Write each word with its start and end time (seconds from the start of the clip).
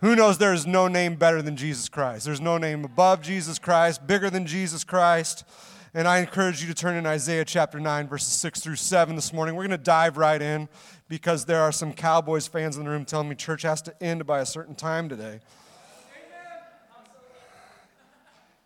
Who 0.00 0.16
knows 0.16 0.38
there 0.38 0.54
is 0.54 0.66
no 0.66 0.88
name 0.88 1.16
better 1.16 1.42
than 1.42 1.56
Jesus 1.56 1.90
Christ? 1.90 2.24
There's 2.24 2.40
no 2.40 2.56
name 2.56 2.84
above 2.84 3.20
Jesus 3.20 3.58
Christ, 3.58 4.06
bigger 4.06 4.30
than 4.30 4.46
Jesus 4.46 4.82
Christ. 4.82 5.44
And 5.92 6.08
I 6.08 6.18
encourage 6.18 6.62
you 6.62 6.68
to 6.68 6.74
turn 6.74 6.96
in 6.96 7.04
Isaiah 7.04 7.44
chapter 7.44 7.78
9, 7.78 8.08
verses 8.08 8.32
6 8.32 8.60
through 8.60 8.76
7 8.76 9.14
this 9.14 9.32
morning. 9.32 9.56
We're 9.56 9.66
going 9.66 9.78
to 9.78 9.84
dive 9.84 10.16
right 10.16 10.40
in 10.40 10.70
because 11.08 11.44
there 11.44 11.60
are 11.60 11.72
some 11.72 11.92
Cowboys 11.92 12.46
fans 12.46 12.78
in 12.78 12.84
the 12.84 12.90
room 12.90 13.04
telling 13.04 13.28
me 13.28 13.34
church 13.34 13.62
has 13.62 13.82
to 13.82 14.02
end 14.02 14.24
by 14.24 14.40
a 14.40 14.46
certain 14.46 14.74
time 14.74 15.10
today. 15.10 15.40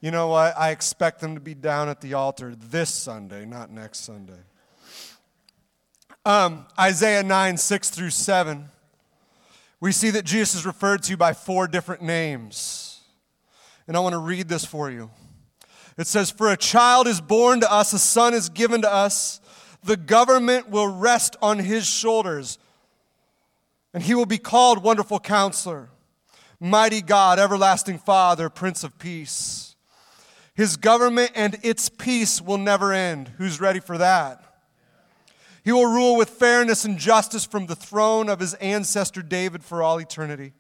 You 0.01 0.13
know 0.13 0.29
what? 0.29 0.57
I 0.57 0.71
expect 0.71 1.21
them 1.21 1.35
to 1.35 1.41
be 1.41 1.55
down 1.55 1.89
at 1.89 2.01
the 2.01 2.15
altar 2.15 2.55
this 2.55 2.91
Sunday, 2.91 3.45
not 3.45 3.71
next 3.71 4.01
Sunday. 4.01 4.39
Um, 6.25 6.67
Isaiah 6.79 7.23
9, 7.23 7.57
6 7.57 7.91
through 7.91 8.11
7 8.11 8.67
we 9.85 9.93
see 9.93 10.09
that 10.09 10.25
Jesus 10.25 10.55
is 10.55 10.65
referred 10.65 11.03
to 11.03 11.15
by 11.15 11.35
four 11.35 11.69
different 11.69 12.01
names. 12.01 13.03
And 13.87 13.95
I 13.95 14.01
want 14.01 14.15
to 14.15 14.19
read 14.19 14.49
this 14.49 14.65
for 14.65 14.91
you. 14.91 15.11
It 15.99 16.07
says, 16.07 16.31
For 16.31 16.51
a 16.51 16.57
child 16.57 17.07
is 17.07 17.21
born 17.21 17.61
to 17.61 17.71
us, 17.71 17.93
a 17.93 17.99
son 17.99 18.33
is 18.33 18.49
given 18.49 18.81
to 18.81 18.91
us, 18.91 19.43
the 19.83 19.99
government 19.99 20.71
will 20.71 20.87
rest 20.87 21.37
on 21.43 21.59
his 21.59 21.87
shoulders, 21.87 22.59
and 23.93 24.03
he 24.03 24.15
will 24.15 24.25
be 24.25 24.39
called 24.39 24.83
Wonderful 24.83 25.21
Counselor, 25.21 25.91
Mighty 26.59 27.03
God, 27.03 27.39
Everlasting 27.39 27.99
Father, 27.99 28.49
Prince 28.49 28.85
of 28.85 28.99
Peace. 28.99 29.77
His 30.55 30.79
government 30.79 31.33
and 31.35 31.59
its 31.63 31.91
peace 31.91 32.41
will 32.41 32.57
never 32.57 32.95
end. 32.95 33.33
Who's 33.37 33.61
ready 33.61 33.81
for 33.81 33.99
that? 33.99 34.44
He 35.65 35.73
will 35.73 35.87
rule 35.87 36.17
with 36.17 36.29
fairness 36.29 36.85
and 36.85 36.99
justice 36.99 37.47
from 37.47 37.67
the 37.67 37.75
throne 37.75 38.29
of 38.29 38.39
his 38.39 38.53
ancestor 38.55 39.23
David 39.23 39.65
for 39.65 39.83
all 39.83 39.99
eternity. 39.99 40.53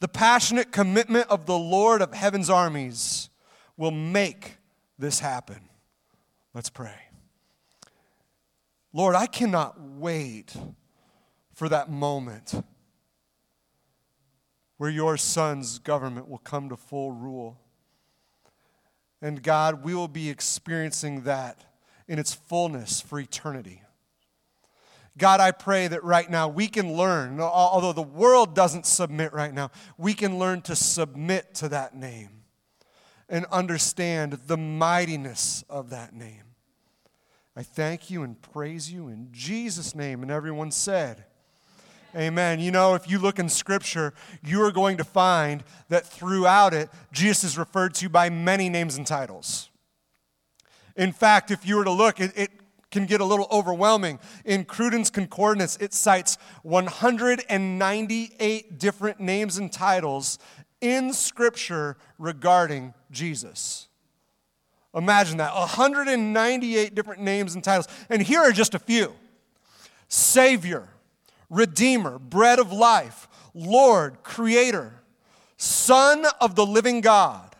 The 0.00 0.08
passionate 0.08 0.70
commitment 0.70 1.28
of 1.30 1.46
the 1.46 1.56
Lord 1.56 2.02
of 2.02 2.12
heaven's 2.12 2.50
armies 2.50 3.30
will 3.76 3.90
make 3.90 4.58
this 4.98 5.20
happen. 5.20 5.60
Let's 6.52 6.68
pray. 6.68 6.94
Lord, 8.92 9.14
I 9.14 9.26
cannot 9.26 9.80
wait 9.80 10.54
for 11.54 11.68
that 11.70 11.90
moment 11.90 12.52
where 14.76 14.90
your 14.90 15.16
son's 15.16 15.78
government 15.78 16.28
will 16.28 16.38
come 16.38 16.68
to 16.68 16.76
full 16.76 17.12
rule. 17.12 17.58
And 19.22 19.42
God, 19.42 19.84
we 19.84 19.94
will 19.94 20.08
be 20.08 20.28
experiencing 20.28 21.22
that 21.22 21.64
in 22.08 22.18
its 22.18 22.34
fullness 22.34 23.00
for 23.00 23.18
eternity. 23.18 23.81
God, 25.18 25.40
I 25.40 25.50
pray 25.50 25.88
that 25.88 26.02
right 26.04 26.30
now 26.30 26.48
we 26.48 26.68
can 26.68 26.94
learn, 26.94 27.38
although 27.40 27.92
the 27.92 28.02
world 28.02 28.54
doesn't 28.54 28.86
submit 28.86 29.32
right 29.32 29.52
now, 29.52 29.70
we 29.98 30.14
can 30.14 30.38
learn 30.38 30.62
to 30.62 30.76
submit 30.76 31.54
to 31.56 31.68
that 31.68 31.94
name 31.94 32.44
and 33.28 33.44
understand 33.46 34.32
the 34.46 34.56
mightiness 34.56 35.64
of 35.68 35.90
that 35.90 36.14
name. 36.14 36.44
I 37.54 37.62
thank 37.62 38.10
you 38.10 38.22
and 38.22 38.40
praise 38.40 38.90
you 38.90 39.08
in 39.08 39.28
Jesus' 39.30 39.94
name. 39.94 40.22
And 40.22 40.30
everyone 40.30 40.70
said, 40.70 41.24
Amen. 42.14 42.60
You 42.60 42.70
know, 42.70 42.94
if 42.94 43.10
you 43.10 43.18
look 43.18 43.38
in 43.38 43.48
Scripture, 43.48 44.12
you 44.42 44.60
are 44.62 44.70
going 44.70 44.98
to 44.98 45.04
find 45.04 45.64
that 45.88 46.06
throughout 46.06 46.74
it, 46.74 46.90
Jesus 47.10 47.44
is 47.44 47.58
referred 47.58 47.94
to 47.94 48.10
by 48.10 48.28
many 48.28 48.68
names 48.68 48.98
and 48.98 49.06
titles. 49.06 49.70
In 50.94 51.12
fact, 51.12 51.50
if 51.50 51.66
you 51.66 51.76
were 51.76 51.84
to 51.84 51.90
look, 51.90 52.20
it, 52.20 52.32
it 52.36 52.50
can 52.92 53.06
get 53.06 53.20
a 53.20 53.24
little 53.24 53.48
overwhelming. 53.50 54.20
In 54.44 54.64
Cruden's 54.64 55.10
Concordance, 55.10 55.76
it 55.78 55.92
cites 55.92 56.38
198 56.62 58.78
different 58.78 59.18
names 59.18 59.58
and 59.58 59.72
titles 59.72 60.38
in 60.80 61.12
Scripture 61.12 61.96
regarding 62.18 62.94
Jesus. 63.10 63.88
Imagine 64.94 65.38
that 65.38 65.54
198 65.54 66.94
different 66.94 67.22
names 67.22 67.54
and 67.54 67.64
titles. 67.64 67.88
And 68.10 68.20
here 68.22 68.40
are 68.40 68.52
just 68.52 68.74
a 68.74 68.78
few 68.78 69.14
Savior, 70.08 70.90
Redeemer, 71.48 72.18
Bread 72.18 72.58
of 72.58 72.70
Life, 72.72 73.26
Lord, 73.54 74.22
Creator, 74.22 74.92
Son 75.56 76.26
of 76.40 76.54
the 76.54 76.66
Living 76.66 77.00
God 77.00 77.51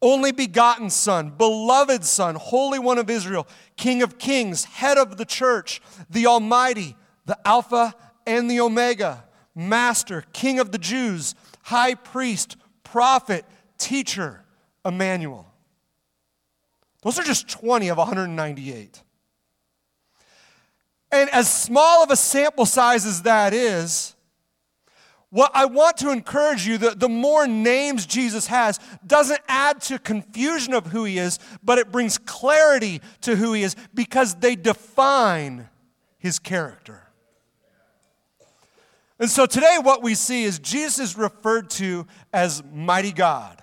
only 0.00 0.32
begotten 0.32 0.90
Son, 0.90 1.30
beloved 1.30 2.04
Son, 2.04 2.36
Holy 2.36 2.78
One 2.78 2.98
of 2.98 3.10
Israel, 3.10 3.46
King 3.76 4.02
of 4.02 4.18
Kings, 4.18 4.64
Head 4.64 4.98
of 4.98 5.16
the 5.16 5.24
church, 5.24 5.80
the 6.08 6.26
Almighty, 6.26 6.96
the 7.26 7.38
Alpha 7.46 7.94
and 8.26 8.50
the 8.50 8.60
Omega, 8.60 9.24
Master, 9.54 10.24
King 10.32 10.60
of 10.60 10.70
the 10.72 10.78
Jews, 10.78 11.34
High 11.62 11.94
Priest, 11.94 12.56
Prophet, 12.84 13.44
Teacher, 13.76 14.44
Emmanuel. 14.84 15.46
Those 17.02 17.18
are 17.18 17.24
just 17.24 17.48
20 17.48 17.88
of 17.88 17.98
198. 17.98 19.02
And 21.10 21.30
as 21.30 21.50
small 21.52 22.02
of 22.02 22.10
a 22.10 22.16
sample 22.16 22.66
size 22.66 23.06
as 23.06 23.22
that 23.22 23.54
is, 23.54 24.14
what 25.30 25.50
I 25.54 25.66
want 25.66 25.98
to 25.98 26.10
encourage 26.10 26.66
you 26.66 26.78
that 26.78 27.00
the 27.00 27.08
more 27.08 27.46
names 27.46 28.06
Jesus 28.06 28.46
has 28.46 28.80
doesn't 29.06 29.40
add 29.46 29.80
to 29.82 29.98
confusion 29.98 30.72
of 30.72 30.86
who 30.86 31.04
he 31.04 31.18
is, 31.18 31.38
but 31.62 31.78
it 31.78 31.92
brings 31.92 32.16
clarity 32.16 33.02
to 33.22 33.36
who 33.36 33.52
he 33.52 33.62
is 33.62 33.76
because 33.92 34.36
they 34.36 34.56
define 34.56 35.68
his 36.18 36.38
character. 36.38 37.02
And 39.20 39.28
so 39.28 39.46
today, 39.46 39.78
what 39.82 40.02
we 40.02 40.14
see 40.14 40.44
is 40.44 40.60
Jesus 40.60 41.10
is 41.10 41.18
referred 41.18 41.70
to 41.70 42.06
as 42.32 42.62
mighty 42.72 43.12
God. 43.12 43.60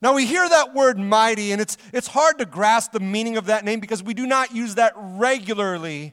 Now, 0.00 0.14
we 0.14 0.26
hear 0.26 0.48
that 0.48 0.74
word 0.74 0.98
mighty, 0.98 1.50
and 1.50 1.60
it's, 1.60 1.76
it's 1.92 2.06
hard 2.06 2.38
to 2.38 2.44
grasp 2.44 2.92
the 2.92 3.00
meaning 3.00 3.36
of 3.36 3.46
that 3.46 3.64
name 3.64 3.80
because 3.80 4.02
we 4.02 4.14
do 4.14 4.26
not 4.26 4.54
use 4.54 4.76
that 4.76 4.92
regularly 4.94 6.12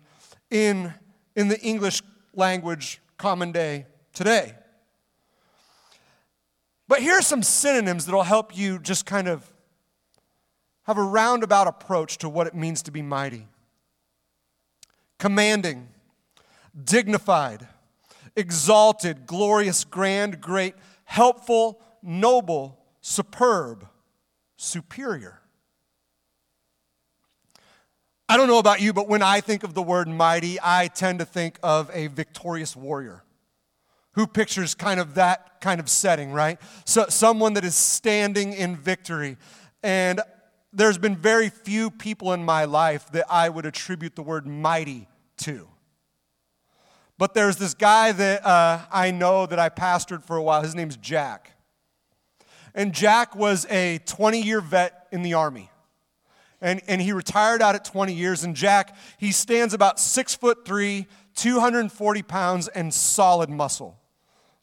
in, 0.50 0.94
in 1.36 1.50
the 1.50 1.60
English 1.60 2.02
language 2.34 3.00
common 3.18 3.52
day 3.52 3.86
today. 4.14 4.54
But 6.88 7.02
here 7.02 7.14
are 7.14 7.22
some 7.22 7.44
synonyms 7.44 8.06
that'll 8.06 8.24
help 8.24 8.56
you 8.56 8.80
just 8.80 9.06
kind 9.06 9.28
of 9.28 9.52
have 10.84 10.98
a 10.98 11.04
roundabout 11.04 11.68
approach 11.68 12.20
to 12.20 12.30
what 12.30 12.46
it 12.48 12.54
means 12.54 12.84
to 12.84 12.92
be 12.92 13.02
mighty 13.02 13.48
commanding, 15.18 15.88
dignified, 16.84 17.68
exalted, 18.36 19.26
glorious, 19.26 19.84
grand, 19.86 20.42
great, 20.42 20.76
helpful, 21.06 21.82
noble, 22.04 22.78
superb, 23.02 23.88
superior. 24.58 25.40
I 28.28 28.38
don't 28.38 28.48
know 28.48 28.58
about 28.58 28.82
you, 28.82 28.92
but 28.92 29.08
when 29.08 29.22
I 29.22 29.40
think 29.40 29.64
of 29.64 29.76
the 29.76 29.84
word 29.84 30.08
mighty, 30.08 30.58
I 30.62 30.88
tend 30.88 31.20
to 31.20 31.26
think 31.26 31.60
of 31.62 31.92
a 31.94 32.08
victorious 32.08 32.76
warrior. 32.76 33.24
Who 34.14 34.26
pictures 34.26 34.74
kind 34.74 35.00
of 35.00 35.16
that 35.16 35.62
kind 35.62 35.80
of 35.80 35.90
setting, 35.90 36.32
right? 36.32 36.60
So, 36.86 37.06
someone 37.10 37.54
that 37.54 37.64
is 37.64 37.76
standing 37.76 38.54
in 38.54 38.78
victory. 38.78 39.38
And 39.84 40.22
there's 40.74 40.98
been 40.98 41.16
very 41.16 41.50
few 41.50 41.92
people 41.92 42.34
in 42.34 42.44
my 42.44 42.66
life 42.66 43.12
that 43.12 43.26
I 43.30 43.50
would 43.50 43.66
attribute 43.66 44.16
the 44.16 44.24
word 44.24 44.48
mighty 44.48 45.08
to. 45.38 45.68
But 47.18 47.34
there's 47.34 47.58
this 47.58 47.74
guy 47.74 48.12
that 48.12 48.46
uh, 48.46 48.82
I 48.92 49.12
know 49.12 49.46
that 49.46 49.60
I 49.60 49.70
pastored 49.70 50.24
for 50.24 50.36
a 50.36 50.42
while. 50.42 50.64
His 50.64 50.76
name's 50.76 50.98
Jack. 50.98 51.52
And 52.74 52.94
Jack 52.94 53.36
was 53.36 53.66
a 53.70 54.00
20 54.06 54.42
year 54.42 54.62
vet 54.62 55.08
in 55.12 55.22
the 55.22 55.36
Army 55.36 55.70
and, 56.66 56.82
and 56.88 57.00
he 57.00 57.12
retired 57.14 57.62
out 57.62 57.76
at 57.76 57.86
20 57.86 58.12
years. 58.12 58.44
And 58.44 58.56
Jack, 58.56 58.98
he 59.20 59.32
stands 59.32 59.76
about 59.76 60.00
six 60.00 60.34
foot 60.34 60.66
three, 60.66 61.06
240 61.36 62.24
pounds, 62.24 62.68
and 62.68 62.92
solid 62.92 63.52
muscle. 63.52 64.00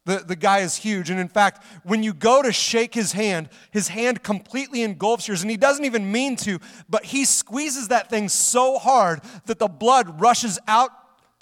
The, 0.04 0.16
the 0.18 0.34
guy 0.34 0.58
is 0.58 0.74
huge. 0.74 1.10
And 1.10 1.20
in 1.20 1.28
fact, 1.28 1.64
when 1.84 2.02
you 2.02 2.12
go 2.12 2.42
to 2.42 2.52
shake 2.52 2.92
his 2.92 3.12
hand, 3.12 3.50
his 3.70 3.86
hand 3.86 4.24
completely 4.24 4.82
engulfs 4.82 5.28
yours. 5.28 5.42
And 5.42 5.50
he 5.50 5.56
doesn't 5.56 5.84
even 5.84 6.10
mean 6.10 6.34
to, 6.38 6.58
but 6.90 7.04
he 7.04 7.24
squeezes 7.24 7.86
that 7.88 8.10
thing 8.10 8.28
so 8.28 8.78
hard 8.78 9.20
that 9.46 9.60
the 9.60 9.68
blood 9.68 10.20
rushes 10.20 10.58
out 10.66 10.90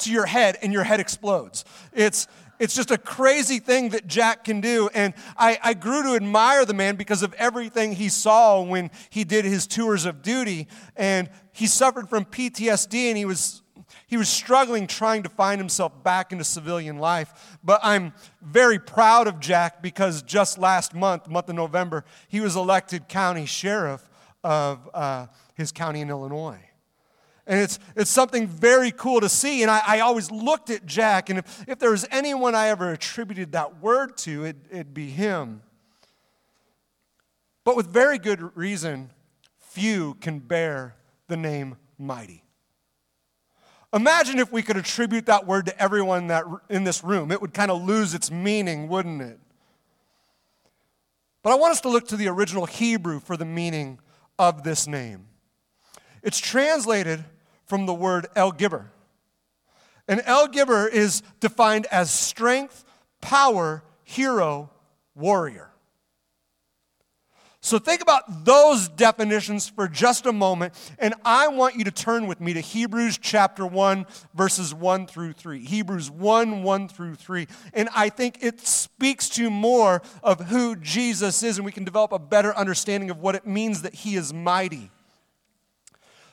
to 0.00 0.12
your 0.12 0.26
head 0.26 0.58
and 0.61 0.75
your 0.75 0.85
head 0.85 1.00
explodes. 1.00 1.64
It's, 1.94 2.29
it's 2.61 2.75
just 2.75 2.91
a 2.91 2.99
crazy 2.99 3.59
thing 3.59 3.89
that 3.89 4.07
Jack 4.07 4.45
can 4.45 4.61
do. 4.61 4.91
And 4.95 5.15
I, 5.37 5.59
I 5.62 5.75
grew 5.75 6.03
to 6.03 6.15
admire 6.15 6.67
the 6.67 6.75
man 6.75 6.95
because 6.95 7.23
of 7.23 7.33
everything 7.35 7.93
he 7.93 8.11
saw 8.11 8.62
when 8.62 8.91
he 9.09 9.25
did 9.25 9.47
his 9.47 9.67
tours 9.67 10.05
of 10.05 10.23
duty. 10.23 10.69
And 10.95 11.31
he 11.53 11.67
suffered 11.67 12.09
from 12.09 12.27
PTSD 12.27 13.09
and 13.09 13.17
he 13.17 13.25
was 13.25 13.62
he 14.07 14.17
was 14.17 14.29
struggling 14.29 14.87
trying 14.89 15.23
to 15.23 15.29
find 15.29 15.61
himself 15.61 16.03
back 16.03 16.33
into 16.33 16.45
civilian 16.45 16.99
life. 16.99 17.59
But 17.62 17.81
I'm 17.83 18.12
very 18.43 18.79
proud 18.79 19.29
of 19.29 19.41
Jack 19.41 19.83
because 19.83 20.23
just 20.23 20.59
last 20.59 20.95
month, 20.95 21.29
month 21.29 21.49
of 21.49 21.55
November, 21.55 22.05
he 22.29 22.41
was 22.41 22.57
elected 22.57 23.09
county 23.09 23.47
sheriff 23.47 24.09
of 24.43 24.89
uh, 24.93 25.27
his 25.55 25.71
county 25.71 26.01
in 26.01 26.11
Illinois. 26.11 26.69
And 27.50 27.58
it's, 27.58 27.81
it's 27.97 28.11
something 28.12 28.47
very 28.47 28.93
cool 28.93 29.20
to 29.20 29.29
see. 29.29 29.62
And 29.62 29.70
I, 29.73 29.82
I 29.85 30.00
always 30.00 30.31
looked 30.31 30.70
at 30.70 30.87
Jack, 30.87 31.31
and 31.31 31.41
if, 31.41 31.69
if 31.69 31.81
there 31.81 31.91
was 31.91 32.06
anyone 32.12 32.55
I 32.55 32.69
ever 32.69 32.93
attributed 32.93 33.50
that 33.52 33.82
word 33.82 34.17
to, 34.19 34.44
it, 34.44 34.56
it'd 34.70 34.94
be 34.94 35.11
him. 35.11 35.61
But 37.64 37.75
with 37.75 37.88
very 37.88 38.19
good 38.19 38.56
reason, 38.56 39.11
few 39.58 40.14
can 40.20 40.38
bear 40.38 40.94
the 41.26 41.37
name 41.37 41.76
mighty. 41.99 42.44
Imagine 43.93 44.38
if 44.38 44.52
we 44.52 44.62
could 44.62 44.76
attribute 44.76 45.26
that 45.26 45.44
word 45.44 45.67
to 45.67 45.82
everyone 45.82 46.29
that, 46.29 46.44
in 46.69 46.85
this 46.85 47.02
room. 47.02 47.32
It 47.32 47.41
would 47.41 47.52
kind 47.52 47.73
of 47.73 47.82
lose 47.82 48.14
its 48.14 48.31
meaning, 48.31 48.87
wouldn't 48.87 49.23
it? 49.23 49.41
But 51.43 51.50
I 51.50 51.56
want 51.56 51.73
us 51.73 51.81
to 51.81 51.88
look 51.88 52.06
to 52.08 52.17
the 52.17 52.29
original 52.29 52.67
Hebrew 52.67 53.19
for 53.19 53.37
the 53.37 53.44
meaning 53.44 53.99
of 54.38 54.62
this 54.62 54.87
name. 54.87 55.26
It's 56.23 56.38
translated 56.38 57.25
from 57.70 57.87
the 57.87 57.94
word 57.94 58.26
El 58.37 58.52
Gibbor. 58.52 58.87
And 60.08 60.20
El 60.26 60.49
Gibbor 60.49 60.90
is 60.90 61.22
defined 61.38 61.87
as 61.87 62.11
strength, 62.11 62.84
power, 63.20 63.84
hero, 64.02 64.69
warrior. 65.14 65.70
So 67.62 67.78
think 67.78 68.00
about 68.00 68.44
those 68.46 68.88
definitions 68.88 69.69
for 69.69 69.87
just 69.87 70.25
a 70.25 70.32
moment, 70.32 70.72
and 70.99 71.14
I 71.26 71.49
want 71.49 71.76
you 71.76 71.84
to 71.84 71.90
turn 71.90 72.26
with 72.26 72.40
me 72.40 72.55
to 72.55 72.61
Hebrews 72.61 73.19
chapter 73.19 73.67
1, 73.67 74.06
verses 74.34 74.75
1 74.75 75.06
through 75.06 75.34
3. 75.34 75.64
Hebrews 75.64 76.11
1, 76.11 76.62
1 76.62 76.88
through 76.88 77.16
3. 77.16 77.46
And 77.75 77.90
I 77.94 78.08
think 78.08 78.38
it 78.43 78.61
speaks 78.61 79.28
to 79.31 79.50
more 79.50 80.00
of 80.23 80.46
who 80.46 80.75
Jesus 80.75 81.43
is, 81.43 81.58
and 81.58 81.66
we 81.66 81.70
can 81.70 81.84
develop 81.84 82.12
a 82.12 82.19
better 82.19 82.56
understanding 82.56 83.11
of 83.11 83.19
what 83.19 83.34
it 83.34 83.46
means 83.46 83.82
that 83.82 83.94
he 83.94 84.16
is 84.16 84.32
mighty. 84.32 84.90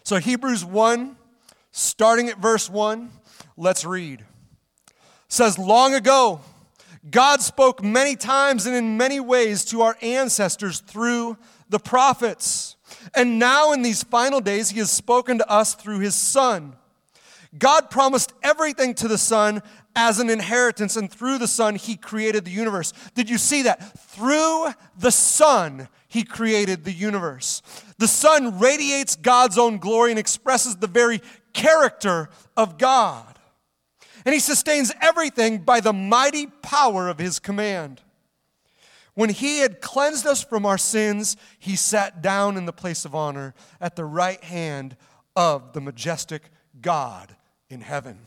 So, 0.03 0.15
Hebrews 0.19 0.63
1, 0.63 1.17
starting 1.77 2.27
at 2.29 2.39
verse 2.39 2.69
1, 2.69 3.09
let's 3.55 3.85
read. 3.85 4.21
It 4.21 4.95
says, 5.29 5.59
Long 5.59 5.93
ago, 5.93 6.41
God 7.09 7.41
spoke 7.41 7.83
many 7.83 8.15
times 8.15 8.65
and 8.65 8.75
in 8.75 8.97
many 8.97 9.19
ways 9.19 9.63
to 9.65 9.81
our 9.81 9.95
ancestors 10.01 10.79
through 10.79 11.37
the 11.69 11.79
prophets. 11.79 12.75
And 13.13 13.37
now, 13.37 13.73
in 13.73 13.81
these 13.81 14.03
final 14.03 14.41
days, 14.41 14.71
He 14.71 14.79
has 14.79 14.91
spoken 14.91 15.37
to 15.37 15.49
us 15.49 15.75
through 15.75 15.99
His 15.99 16.15
Son. 16.15 16.75
God 17.57 17.89
promised 17.89 18.33
everything 18.43 18.93
to 18.95 19.07
the 19.07 19.17
Son 19.17 19.61
as 19.95 20.19
an 20.19 20.29
inheritance, 20.29 20.95
and 20.95 21.11
through 21.11 21.37
the 21.37 21.47
Son, 21.47 21.75
He 21.75 21.95
created 21.95 22.45
the 22.45 22.51
universe. 22.51 22.93
Did 23.13 23.29
you 23.29 23.37
see 23.37 23.63
that? 23.63 23.97
Through 23.99 24.67
the 24.97 25.11
Son, 25.11 25.87
He 26.07 26.23
created 26.23 26.83
the 26.83 26.91
universe. 26.91 27.61
The 27.97 28.07
Son 28.07 28.59
radiates 28.59 29.15
God's 29.15 29.57
own 29.57 29.77
glory 29.77 30.11
and 30.11 30.19
expresses 30.19 30.75
the 30.75 30.87
very 30.87 31.21
character 31.57 32.29
of 32.55 32.77
God 32.77 33.37
and 34.27 34.33
he 34.33 34.39
sustains 34.41 34.91
everything 35.01 35.59
by 35.59 35.79
the 35.79 35.93
mighty 35.93 36.47
power 36.47 37.07
of 37.07 37.17
his 37.17 37.39
command. 37.39 38.01
When 39.13 39.29
he 39.29 39.59
had 39.59 39.79
cleansed 39.79 40.27
us 40.27 40.43
from 40.43 40.65
our 40.65 40.77
sins, 40.77 41.37
he 41.57 41.77
sat 41.77 42.21
down 42.21 42.57
in 42.57 42.65
the 42.65 42.73
place 42.73 43.05
of 43.05 43.15
honor 43.15 43.53
at 43.79 43.95
the 43.95 44.03
right 44.03 44.43
hand 44.43 44.97
of 45.33 45.71
the 45.71 45.79
majestic 45.79 46.43
God 46.81 47.35
in 47.69 47.79
heaven. 47.79 48.19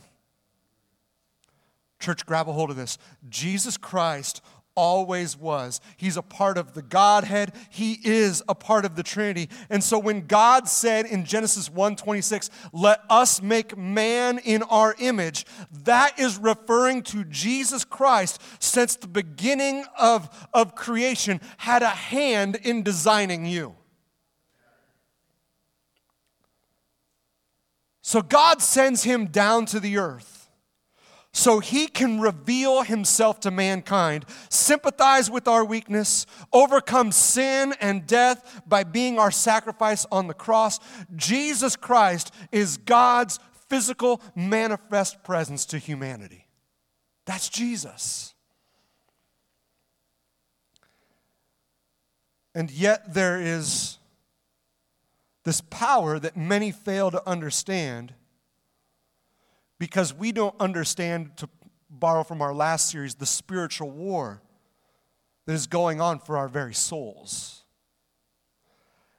Church, 1.99 2.25
grab 2.25 2.49
a 2.49 2.51
hold 2.51 2.71
of 2.71 2.77
this. 2.77 2.97
Jesus 3.29 3.77
Christ 3.77 4.41
always 4.75 5.37
was. 5.37 5.81
He's 5.97 6.17
a 6.17 6.21
part 6.21 6.57
of 6.57 6.73
the 6.73 6.81
Godhead. 6.81 7.53
He 7.69 7.99
is 8.03 8.41
a 8.47 8.55
part 8.55 8.85
of 8.85 8.95
the 8.95 9.03
Trinity. 9.03 9.49
And 9.69 9.83
so 9.83 9.99
when 9.99 10.27
God 10.27 10.67
said 10.67 11.05
in 11.05 11.25
Genesis 11.25 11.69
1:26, 11.69 12.49
"Let 12.71 13.01
us 13.09 13.41
make 13.41 13.77
man 13.77 14.37
in 14.39 14.63
our 14.63 14.95
image," 14.99 15.45
that 15.83 16.17
is 16.19 16.37
referring 16.37 17.03
to 17.03 17.23
Jesus 17.25 17.83
Christ 17.83 18.41
since 18.59 18.95
the 18.95 19.07
beginning 19.07 19.85
of, 19.97 20.29
of 20.53 20.75
creation 20.75 21.41
had 21.57 21.83
a 21.83 21.89
hand 21.89 22.55
in 22.55 22.83
designing 22.83 23.45
you. 23.45 23.75
So 28.01 28.21
God 28.21 28.61
sends 28.61 29.03
him 29.03 29.27
down 29.27 29.65
to 29.67 29.79
the 29.79 29.97
earth 29.97 30.40
so 31.33 31.59
he 31.59 31.87
can 31.87 32.19
reveal 32.19 32.83
himself 32.83 33.39
to 33.39 33.51
mankind, 33.51 34.25
sympathize 34.49 35.31
with 35.31 35.47
our 35.47 35.63
weakness, 35.63 36.25
overcome 36.51 37.11
sin 37.11 37.73
and 37.79 38.05
death 38.05 38.61
by 38.67 38.83
being 38.83 39.17
our 39.17 39.31
sacrifice 39.31 40.05
on 40.11 40.27
the 40.27 40.33
cross. 40.33 40.79
Jesus 41.15 41.75
Christ 41.75 42.33
is 42.51 42.77
God's 42.77 43.39
physical 43.69 44.21
manifest 44.35 45.23
presence 45.23 45.65
to 45.67 45.77
humanity. 45.77 46.47
That's 47.25 47.47
Jesus. 47.47 48.33
And 52.53 52.69
yet 52.69 53.13
there 53.13 53.39
is 53.39 53.97
this 55.45 55.61
power 55.61 56.19
that 56.19 56.35
many 56.35 56.71
fail 56.71 57.09
to 57.11 57.27
understand 57.27 58.13
because 59.81 60.13
we 60.13 60.31
don't 60.31 60.53
understand, 60.59 61.35
to 61.35 61.49
borrow 61.89 62.23
from 62.23 62.39
our 62.39 62.53
last 62.53 62.91
series, 62.91 63.15
the 63.15 63.25
spiritual 63.25 63.89
war 63.89 64.39
that 65.47 65.53
is 65.53 65.65
going 65.65 65.99
on 65.99 66.19
for 66.19 66.37
our 66.37 66.47
very 66.47 66.75
souls. 66.75 67.60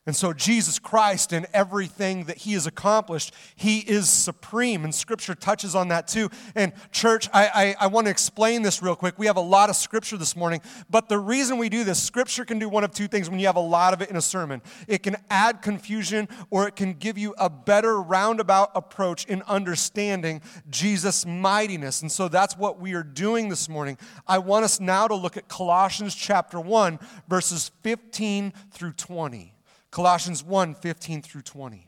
And 0.04 0.16
so, 0.16 0.32
Jesus 0.32 0.81
Christ 0.81 1.32
and 1.32 1.46
everything 1.54 2.25
that 2.25 2.38
he 2.38 2.54
has 2.54 2.66
accomplished, 2.66 3.32
he 3.54 3.78
is 3.78 4.08
supreme. 4.08 4.82
And 4.82 4.93
scripture 4.93 5.37
touches 5.37 5.76
on 5.76 5.88
that 5.88 6.08
too. 6.08 6.28
And, 6.56 6.72
church, 6.90 7.28
I, 7.32 7.76
I, 7.78 7.84
I, 7.84 7.87
want 7.87 8.08
to 8.08 8.10
explain 8.10 8.62
this 8.62 8.82
real 8.82 8.96
quick. 8.96 9.16
We 9.16 9.26
have 9.26 9.37
a 9.37 9.40
lot 9.40 9.70
of 9.70 9.76
scripture 9.76 10.16
this 10.16 10.34
morning, 10.34 10.60
but 10.90 11.08
the 11.08 11.20
reason 11.20 11.56
we 11.56 11.69
do 11.69 11.84
this, 11.84 12.02
scripture 12.02 12.44
can 12.44 12.58
do 12.58 12.69
one 12.69 12.82
of 12.82 12.90
two 12.90 13.06
things 13.06 13.31
when 13.31 13.38
you 13.38 13.46
have 13.46 13.54
a 13.54 13.60
lot 13.60 13.94
of 13.94 14.02
it 14.02 14.10
in 14.10 14.16
a 14.16 14.20
sermon 14.20 14.60
it 14.88 15.04
can 15.04 15.16
add 15.31 15.62
confusion, 15.62 16.28
or 16.50 16.66
it 16.66 16.75
can 16.75 16.94
give 16.94 17.16
you 17.16 17.32
a 17.38 17.48
better 17.48 18.02
roundabout 18.02 18.72
approach 18.75 19.25
in 19.26 19.43
understanding 19.43 20.43
Jesus' 20.69 21.25
mightiness. 21.25 22.02
And 22.02 22.10
so, 22.10 22.26
that's 22.26 22.56
what 22.56 22.81
we 22.81 22.94
are 22.94 23.05
doing 23.05 23.48
this 23.48 23.69
morning. 23.69 23.96
I 24.26 24.38
want 24.38 24.64
us 24.64 24.81
now 24.81 25.06
to 25.06 25.14
look 25.14 25.37
at 25.37 25.46
Colossians 25.46 26.16
chapter 26.16 26.58
1, 26.58 26.98
verses 27.28 27.70
15 27.84 28.52
through 28.72 28.94
20. 28.94 29.55
Colossians 29.92 30.42
1 30.42 30.74
15 30.74 31.22
through 31.22 31.42
20. 31.42 31.86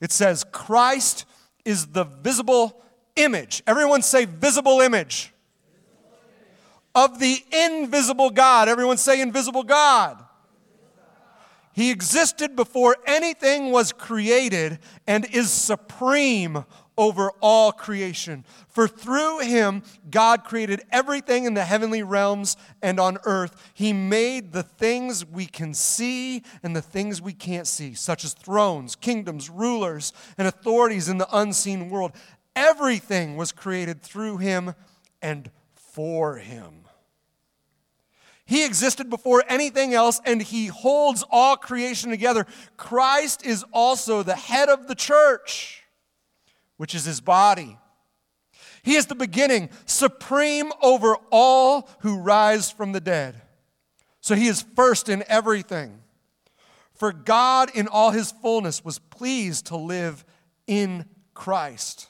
It 0.00 0.10
says, 0.10 0.44
Christ 0.50 1.26
is 1.64 1.88
the 1.88 2.04
visible 2.04 2.82
image. 3.16 3.62
Everyone 3.66 4.02
say, 4.02 4.24
visible 4.24 4.80
image. 4.80 5.32
Of 6.94 7.20
the 7.20 7.44
invisible 7.52 8.30
God. 8.30 8.68
Everyone 8.68 8.96
say, 8.96 9.20
invisible 9.20 9.62
God. 9.62 10.24
He 11.72 11.90
existed 11.90 12.56
before 12.56 12.96
anything 13.06 13.70
was 13.70 13.92
created 13.92 14.78
and 15.06 15.26
is 15.26 15.50
supreme 15.50 16.64
over 17.00 17.32
all 17.40 17.72
creation. 17.72 18.44
For 18.68 18.86
through 18.86 19.38
him, 19.38 19.82
God 20.10 20.44
created 20.44 20.82
everything 20.92 21.46
in 21.46 21.54
the 21.54 21.64
heavenly 21.64 22.02
realms 22.02 22.58
and 22.82 23.00
on 23.00 23.16
earth. 23.24 23.70
He 23.72 23.94
made 23.94 24.52
the 24.52 24.62
things 24.62 25.24
we 25.24 25.46
can 25.46 25.72
see 25.72 26.42
and 26.62 26.76
the 26.76 26.82
things 26.82 27.22
we 27.22 27.32
can't 27.32 27.66
see, 27.66 27.94
such 27.94 28.22
as 28.22 28.34
thrones, 28.34 28.96
kingdoms, 28.96 29.48
rulers, 29.48 30.12
and 30.36 30.46
authorities 30.46 31.08
in 31.08 31.16
the 31.16 31.28
unseen 31.32 31.88
world. 31.88 32.12
Everything 32.54 33.38
was 33.38 33.50
created 33.50 34.02
through 34.02 34.36
him 34.36 34.74
and 35.22 35.50
for 35.74 36.36
him. 36.36 36.84
He 38.44 38.66
existed 38.66 39.08
before 39.08 39.42
anything 39.48 39.94
else, 39.94 40.20
and 40.26 40.42
He 40.42 40.66
holds 40.66 41.22
all 41.30 41.56
creation 41.56 42.10
together. 42.10 42.48
Christ 42.76 43.46
is 43.46 43.64
also 43.72 44.24
the 44.24 44.34
head 44.34 44.68
of 44.68 44.88
the 44.88 44.96
church 44.96 45.79
which 46.80 46.94
is 46.94 47.04
his 47.04 47.20
body. 47.20 47.76
He 48.82 48.94
is 48.94 49.04
the 49.04 49.14
beginning, 49.14 49.68
supreme 49.84 50.72
over 50.80 51.18
all 51.30 51.90
who 51.98 52.16
rise 52.16 52.70
from 52.70 52.92
the 52.92 53.02
dead. 53.02 53.34
So 54.22 54.34
he 54.34 54.46
is 54.46 54.64
first 54.76 55.10
in 55.10 55.22
everything. 55.28 56.00
For 56.94 57.12
God, 57.12 57.70
in 57.74 57.86
all 57.86 58.12
his 58.12 58.32
fullness, 58.32 58.82
was 58.82 58.98
pleased 58.98 59.66
to 59.66 59.76
live 59.76 60.24
in 60.66 61.04
Christ. 61.34 62.06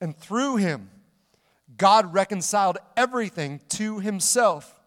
And 0.00 0.16
through 0.16 0.58
him, 0.58 0.90
God 1.76 2.14
reconciled 2.14 2.78
everything 2.96 3.60
to 3.70 3.98
himself. 3.98 4.80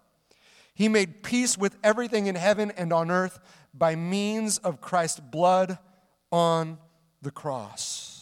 He 0.74 0.88
made 0.88 1.22
peace 1.22 1.58
with 1.58 1.75
everything 1.84 2.27
in 2.27 2.36
heaven 2.36 2.72
and 2.77 2.94
on 2.94 3.12
earth 3.12 3.39
by 3.74 3.98
means 3.98 4.58
of 4.58 4.80
Christ's 4.80 5.20
blood 5.20 5.80
on 6.32 6.77
the 7.22 7.32
cross 7.32 8.17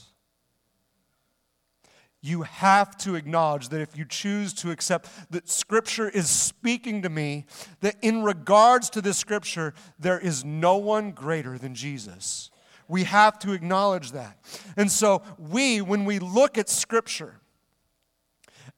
you 2.26 2.42
have 2.42 2.98
to 2.98 3.16
acknowledge 3.16 3.70
that 3.70 3.82
if 3.82 3.96
you 3.96 4.04
choose 4.04 4.54
to 4.54 4.72
accept 4.72 5.10
that 5.32 5.48
Scripture 5.48 6.10
is 6.10 6.30
speaking 6.30 7.04
to 7.04 7.10
me, 7.10 7.46
that 7.82 7.96
in 8.02 8.24
regards 8.24 8.90
to 8.92 9.02
this 9.02 9.18
Scripture, 9.18 9.74
there 10.00 10.20
is 10.20 10.44
no 10.44 10.78
one 10.78 11.12
greater 11.12 11.58
than 11.58 11.76
Jesus. 11.76 12.50
We 12.88 13.04
have 13.04 13.38
to 13.40 13.52
acknowledge 13.52 14.12
that. 14.14 14.40
And 14.76 14.92
so, 14.92 15.22
we, 15.38 15.82
when 15.82 16.06
we 16.06 16.20
look 16.20 16.58
at 16.58 16.68
Scripture 16.68 17.36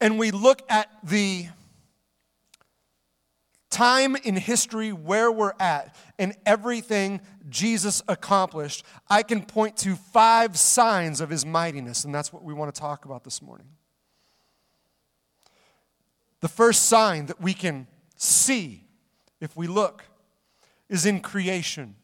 and 0.02 0.20
we 0.20 0.32
look 0.32 0.62
at 0.70 0.90
the 1.04 1.48
time 3.70 4.16
in 4.16 4.36
history 4.36 4.92
where 4.92 5.32
we're 5.32 5.54
at 5.60 5.96
and 6.18 6.36
everything 6.46 7.22
Jesus 7.50 8.02
accomplished, 8.08 8.86
I 9.10 9.24
can 9.24 9.44
point 9.44 9.78
to 9.78 9.96
five 9.96 10.58
signs 10.58 11.22
of 11.22 11.30
his 11.30 11.46
mightiness, 11.46 12.06
and 12.06 12.14
that's 12.14 12.32
what 12.32 12.44
we 12.44 12.54
want 12.54 12.74
to 12.74 12.80
talk 12.80 13.06
about 13.06 13.24
this 13.24 13.42
morning. 13.42 13.68
The 16.40 16.48
first 16.48 16.84
sign 16.84 17.26
that 17.28 17.42
we 17.42 17.54
can 17.54 17.88
see 18.16 18.84
if 19.40 19.56
we 19.56 19.68
look 19.68 20.04
is 20.90 21.06
in 21.06 21.20
creation. 21.20 21.96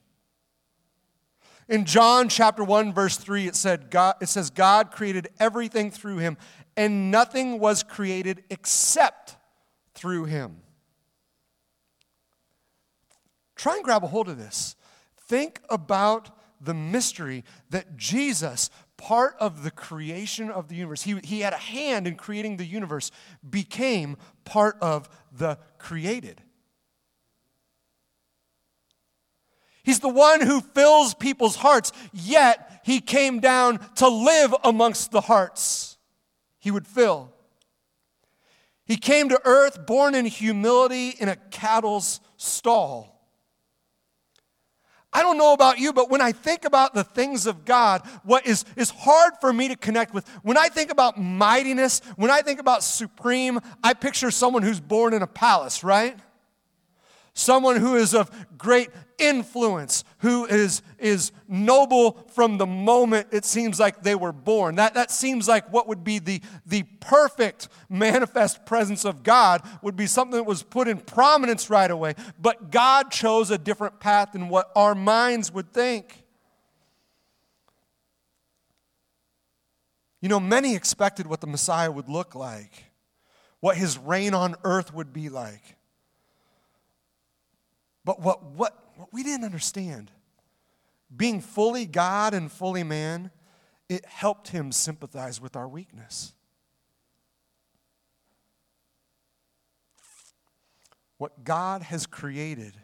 In 1.69 1.85
John 1.85 2.27
chapter 2.27 2.63
1 2.63 2.93
verse 2.93 3.15
3 3.17 3.47
it 3.47 3.55
said 3.55 3.89
God 3.89 4.15
it 4.21 4.27
says 4.27 4.49
God 4.49 4.91
created 4.91 5.29
everything 5.39 5.91
through 5.91 6.17
him 6.17 6.37
and 6.75 7.09
nothing 7.09 7.59
was 7.59 7.83
created 7.83 8.43
except 8.49 9.37
through 9.93 10.25
him. 10.25 10.57
Try 13.55 13.75
and 13.75 13.83
grab 13.83 14.03
a 14.03 14.07
hold 14.07 14.29
of 14.29 14.37
this. 14.37 14.75
Think 15.27 15.61
about 15.69 16.31
the 16.59 16.73
mystery 16.73 17.43
that 17.69 17.97
Jesus, 17.97 18.69
part 18.97 19.35
of 19.39 19.63
the 19.63 19.71
creation 19.71 20.49
of 20.49 20.69
the 20.69 20.75
universe, 20.75 21.03
he, 21.03 21.19
he 21.23 21.41
had 21.41 21.53
a 21.53 21.57
hand 21.57 22.07
in 22.07 22.15
creating 22.15 22.57
the 22.57 22.65
universe, 22.65 23.11
became 23.47 24.17
part 24.45 24.77
of 24.81 25.09
the 25.31 25.57
created. 25.77 26.41
He's 29.83 29.99
the 29.99 30.09
one 30.09 30.39
who 30.39 30.61
fills 30.61 31.13
people's 31.13 31.57
hearts, 31.57 31.91
yet 32.13 32.81
he 32.85 33.01
came 33.01 33.41
down 33.41 33.79
to 33.95 34.07
live 34.07 34.55
amongst 34.63 35.11
the 35.11 35.21
hearts 35.21 35.97
he 36.59 36.71
would 36.71 36.87
fill. 36.87 37.33
He 38.85 38.95
came 38.95 39.27
to 39.29 39.41
earth 39.43 39.85
born 39.85 40.15
in 40.15 40.25
humility 40.25 41.09
in 41.09 41.27
a 41.27 41.35
cattle's 41.35 42.21
stall. 42.37 43.12
I 45.13 45.21
don't 45.21 45.37
know 45.37 45.53
about 45.53 45.79
you, 45.79 45.93
but 45.93 46.09
when 46.09 46.21
I 46.21 46.31
think 46.31 46.65
about 46.65 46.93
the 46.93 47.03
things 47.03 47.45
of 47.45 47.65
God, 47.65 48.01
what 48.23 48.45
is, 48.47 48.65
is 48.75 48.89
hard 48.89 49.33
for 49.39 49.53
me 49.53 49.67
to 49.67 49.75
connect 49.75 50.13
with, 50.13 50.27
when 50.41 50.57
I 50.57 50.69
think 50.69 50.91
about 50.91 51.19
mightiness, 51.19 52.01
when 52.15 52.31
I 52.31 52.41
think 52.41 52.59
about 52.59 52.83
supreme, 52.83 53.59
I 53.83 53.93
picture 53.93 54.31
someone 54.31 54.63
who's 54.63 54.79
born 54.79 55.13
in 55.13 55.21
a 55.21 55.27
palace, 55.27 55.83
right? 55.83 56.17
someone 57.33 57.77
who 57.77 57.95
is 57.95 58.13
of 58.13 58.29
great 58.57 58.89
influence, 59.17 60.03
who 60.19 60.45
is, 60.45 60.81
is 60.99 61.31
noble 61.47 62.27
from 62.33 62.57
the 62.57 62.65
moment 62.65 63.27
it 63.31 63.45
seems 63.45 63.79
like 63.79 64.03
they 64.03 64.15
were 64.15 64.31
born. 64.31 64.75
That, 64.75 64.93
that 64.93 65.11
seems 65.11 65.47
like 65.47 65.71
what 65.71 65.87
would 65.87 66.03
be 66.03 66.19
the, 66.19 66.41
the 66.65 66.83
perfect 66.99 67.67
manifest 67.89 68.65
presence 68.65 69.05
of 69.05 69.23
God, 69.23 69.61
would 69.81 69.95
be 69.95 70.07
something 70.07 70.37
that 70.37 70.45
was 70.45 70.63
put 70.63 70.87
in 70.87 70.97
prominence 70.97 71.69
right 71.69 71.89
away. 71.89 72.15
But 72.39 72.71
God 72.71 73.11
chose 73.11 73.51
a 73.51 73.57
different 73.57 73.99
path 73.99 74.33
than 74.33 74.49
what 74.49 74.71
our 74.75 74.95
minds 74.95 75.51
would 75.51 75.71
think. 75.71 76.23
You 80.21 80.29
know, 80.29 80.39
many 80.39 80.73
expected 80.73 81.27
what 81.27 81.41
the 81.41 81.47
Messiah 81.47 81.91
would 81.91 82.07
look 82.07 82.33
like, 82.33 82.85
what 83.59 83.75
his 83.75 83.97
reign 83.97 84.33
on 84.33 84.55
earth 84.63 84.93
would 84.93 85.11
be 85.11 85.27
like. 85.27 85.75
But 88.05 88.21
what, 88.21 88.43
what, 88.43 88.82
we 89.11 89.23
didn't 89.23 89.45
understand, 89.45 90.11
being 91.15 91.41
fully 91.41 91.85
God 91.85 92.33
and 92.33 92.51
fully 92.51 92.83
man, 92.83 93.31
it 93.89 94.05
helped 94.05 94.49
him 94.49 94.71
sympathize 94.71 95.39
with 95.41 95.55
our 95.55 95.67
weakness. 95.67 96.33
What 101.17 101.43
God 101.43 101.83
has 101.83 102.05
created 102.05 102.75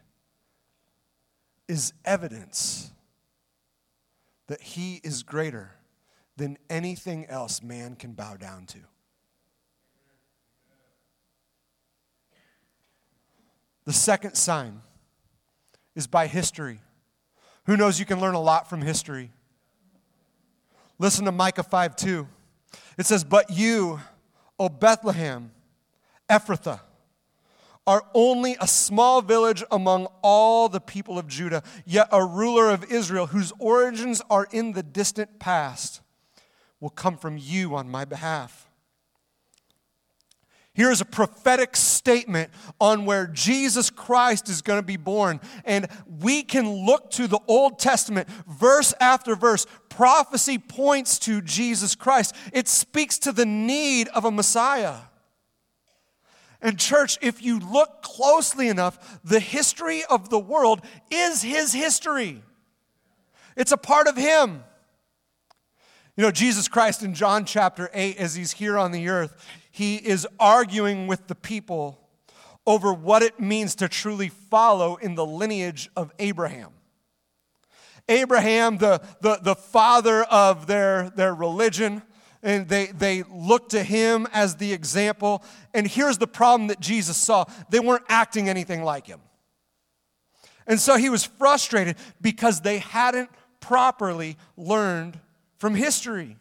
is 1.68 1.94
evidence 2.06 2.92
that 4.48 4.62
he 4.62 5.02
is 5.04 5.24
greater 5.24 5.72
than 6.38 6.58
anything 6.70 7.26
else 7.26 7.62
man 7.62 7.96
can 7.96 8.14
bow 8.14 8.36
down 8.36 8.66
to. 8.66 8.80
The 13.86 13.94
second 13.94 14.36
sign 14.36 14.82
is 16.00 16.08
by 16.08 16.28
history. 16.28 16.80
Who 17.66 17.76
knows 17.76 18.00
you 18.00 18.06
can 18.06 18.22
learn 18.22 18.34
a 18.34 18.42
lot 18.42 18.70
from 18.70 18.82
history? 18.82 19.32
Listen 20.98 21.26
to 21.26 21.32
Micah 21.32 21.62
5 21.62 21.96
2. 21.98 22.26
It 22.98 23.06
says, 23.06 23.26
But 23.26 23.52
you, 23.52 24.00
O 24.58 24.70
Bethlehem, 24.70 25.52
Ephrathah, 26.30 26.80
are 27.86 28.06
only 28.14 28.56
a 28.62 28.68
small 28.68 29.22
village 29.22 29.62
among 29.72 30.08
all 30.22 30.70
the 30.70 30.80
people 30.80 31.20
of 31.20 31.28
Judah, 31.28 31.64
yet 31.86 32.08
a 32.14 32.24
ruler 32.24 32.70
of 32.70 32.86
Israel 32.86 33.28
whose 33.28 33.52
origins 33.60 34.22
are 34.30 34.48
in 34.52 34.72
the 34.72 34.84
distant 34.84 35.38
past 35.38 36.00
will 36.80 36.90
come 36.90 37.18
from 37.18 37.38
you 37.38 37.76
on 37.76 37.90
my 37.90 38.06
behalf. 38.06 38.69
Here's 40.80 41.02
a 41.02 41.06
prophetic 41.06 41.76
statement 41.76 42.52
on 42.80 43.04
where 43.04 43.28
Jesus 43.28 43.90
Christ 43.90 44.48
is 44.48 44.62
going 44.62 44.80
to 44.80 44.86
be 44.86 44.96
born. 44.96 45.42
And 45.66 45.90
we 46.22 46.42
can 46.42 46.86
look 46.86 47.12
to 47.12 47.28
the 47.28 47.42
Old 47.50 47.80
Testament, 47.80 48.30
verse 48.48 48.94
after 49.02 49.36
verse. 49.36 49.66
Prophecy 49.90 50.58
points 50.58 51.20
to 51.20 51.42
Jesus 51.42 51.96
Christ, 51.96 52.34
it 52.54 52.70
speaks 52.70 53.20
to 53.20 53.34
the 53.34 53.46
need 53.46 54.08
of 54.16 54.24
a 54.24 54.32
Messiah. 54.32 55.00
And, 56.62 56.80
church, 56.80 57.18
if 57.22 57.44
you 57.44 57.60
look 57.60 58.02
closely 58.02 58.70
enough, 58.70 59.20
the 59.22 59.42
history 59.42 60.04
of 60.10 60.30
the 60.30 60.40
world 60.40 60.80
is 61.12 61.42
his 61.42 61.74
history, 61.74 62.42
it's 63.58 63.74
a 63.74 63.78
part 63.78 64.08
of 64.08 64.16
him. 64.16 64.64
You 66.16 66.24
know, 66.24 66.32
Jesus 66.32 66.68
Christ 66.68 67.02
in 67.02 67.14
John 67.14 67.44
chapter 67.46 67.90
8, 67.94 68.18
as 68.18 68.36
he's 68.36 68.52
here 68.52 68.78
on 68.78 68.92
the 68.92 69.08
earth, 69.08 69.46
he 69.80 69.96
is 69.96 70.28
arguing 70.42 71.08
with 71.08 71.28
the 71.28 71.36
people 71.36 71.98
over 72.68 72.94
what 72.94 73.24
it 73.24 73.40
means 73.40 73.76
to 73.76 73.88
truly 73.88 74.28
follow 74.28 74.98
in 74.98 75.16
the 75.16 75.26
lineage 75.26 75.90
of 75.96 76.12
Abraham. 76.20 76.72
Abraham, 78.10 78.78
the, 78.78 79.02
the, 79.22 79.40
the 79.42 79.56
father 79.56 80.24
of 80.24 80.68
their, 80.68 81.10
their 81.12 81.34
religion, 81.34 82.02
and 82.44 82.68
they, 82.68 82.88
they 82.88 83.24
look 83.24 83.70
to 83.70 83.82
him 83.82 84.28
as 84.34 84.58
the 84.58 84.74
example. 84.74 85.46
And 85.74 85.88
here's 85.88 86.18
the 86.18 86.28
problem 86.28 86.68
that 86.68 86.82
Jesus 86.82 87.16
saw 87.16 87.46
they 87.70 87.80
weren't 87.80 88.04
acting 88.10 88.50
anything 88.50 88.84
like 88.84 89.08
him. 89.08 89.22
And 90.68 90.78
so 90.78 90.98
he 90.98 91.10
was 91.10 91.24
frustrated 91.24 91.96
because 92.20 92.60
they 92.60 92.80
hadn't 92.80 93.30
properly 93.62 94.36
learned 94.58 95.22
from 95.58 95.74
history. 95.74 96.36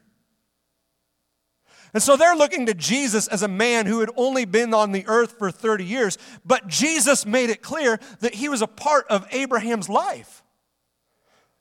And 1.94 2.02
so 2.02 2.16
they're 2.16 2.36
looking 2.36 2.66
to 2.66 2.74
Jesus 2.74 3.28
as 3.28 3.42
a 3.42 3.48
man 3.48 3.86
who 3.86 4.00
had 4.00 4.10
only 4.16 4.44
been 4.44 4.74
on 4.74 4.92
the 4.92 5.06
earth 5.06 5.38
for 5.38 5.50
30 5.50 5.84
years, 5.84 6.18
but 6.44 6.68
Jesus 6.68 7.24
made 7.24 7.50
it 7.50 7.62
clear 7.62 7.98
that 8.20 8.34
he 8.34 8.48
was 8.48 8.62
a 8.62 8.66
part 8.66 9.06
of 9.08 9.26
Abraham's 9.30 9.88
life. 9.88 10.42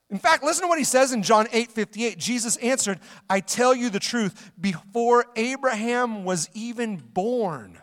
In 0.09 0.19
fact, 0.19 0.43
listen 0.43 0.63
to 0.63 0.67
what 0.67 0.77
he 0.77 0.85
says 0.85 1.11
in 1.11 1.21
John 1.21 1.47
8 1.51 1.71
58. 1.71 2.17
Jesus 2.17 2.55
answered, 2.57 2.99
I 3.29 3.41
tell 3.41 3.75
you 3.75 3.89
the 3.89 3.99
truth, 3.99 4.51
before 4.59 5.25
Abraham 5.35 6.23
was 6.23 6.49
even 6.53 6.97
born, 6.97 7.77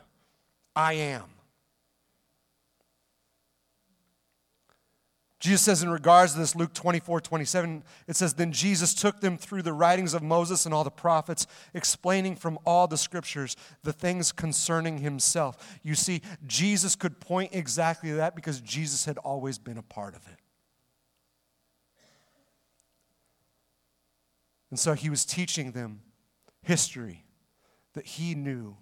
I 0.75 0.95
am. 0.95 1.34
Jesus 5.45 5.61
says 5.61 5.83
in 5.83 5.91
regards 5.91 6.33
to 6.33 6.39
this, 6.39 6.57
Luke 6.57 6.73
24, 6.73 7.21
27, 7.21 7.85
it 8.09 8.17
says, 8.17 8.33
Then 8.33 8.51
Jesus 8.51 8.95
took 8.95 9.21
them 9.21 9.37
through 9.37 9.61
the 9.61 9.75
writings 9.75 10.15
of 10.15 10.23
Moses 10.23 10.65
and 10.65 10.75
all 10.75 10.85
the 10.85 10.91
prophets, 10.91 11.47
explaining 11.75 12.37
from 12.37 12.59
all 12.65 12.87
the 12.87 12.97
scriptures 12.97 13.55
the 13.83 13.93
things 13.93 14.33
concerning 14.33 14.97
himself. 14.97 15.79
You 15.83 15.97
see, 15.97 16.23
Jesus 16.47 16.97
could 16.97 17.21
point 17.21 17.51
exactly 17.55 18.09
to 18.09 18.17
that 18.17 18.35
because 18.35 18.63
Jesus 18.63 19.05
had 19.05 19.19
always 19.19 19.59
been 19.59 19.77
a 19.77 19.83
part 19.83 20.17
of 20.17 20.27
it. 20.29 20.39
And 24.71 24.79
so 24.79 24.95
he 24.95 25.11
was 25.11 25.27
teaching 25.27 25.73
them 25.73 26.01
history 26.63 27.27
that 27.93 28.07
he 28.07 28.35
knew 28.35 28.79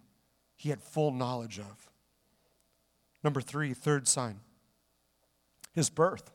he 0.55 0.69
had 0.69 0.81
full 0.81 1.11
knowledge 1.11 1.59
of. 1.59 1.91
Number 3.25 3.41
three, 3.41 3.75
third 3.75 4.07
sign, 4.07 4.39
his 5.73 5.91
birth. 5.91 6.31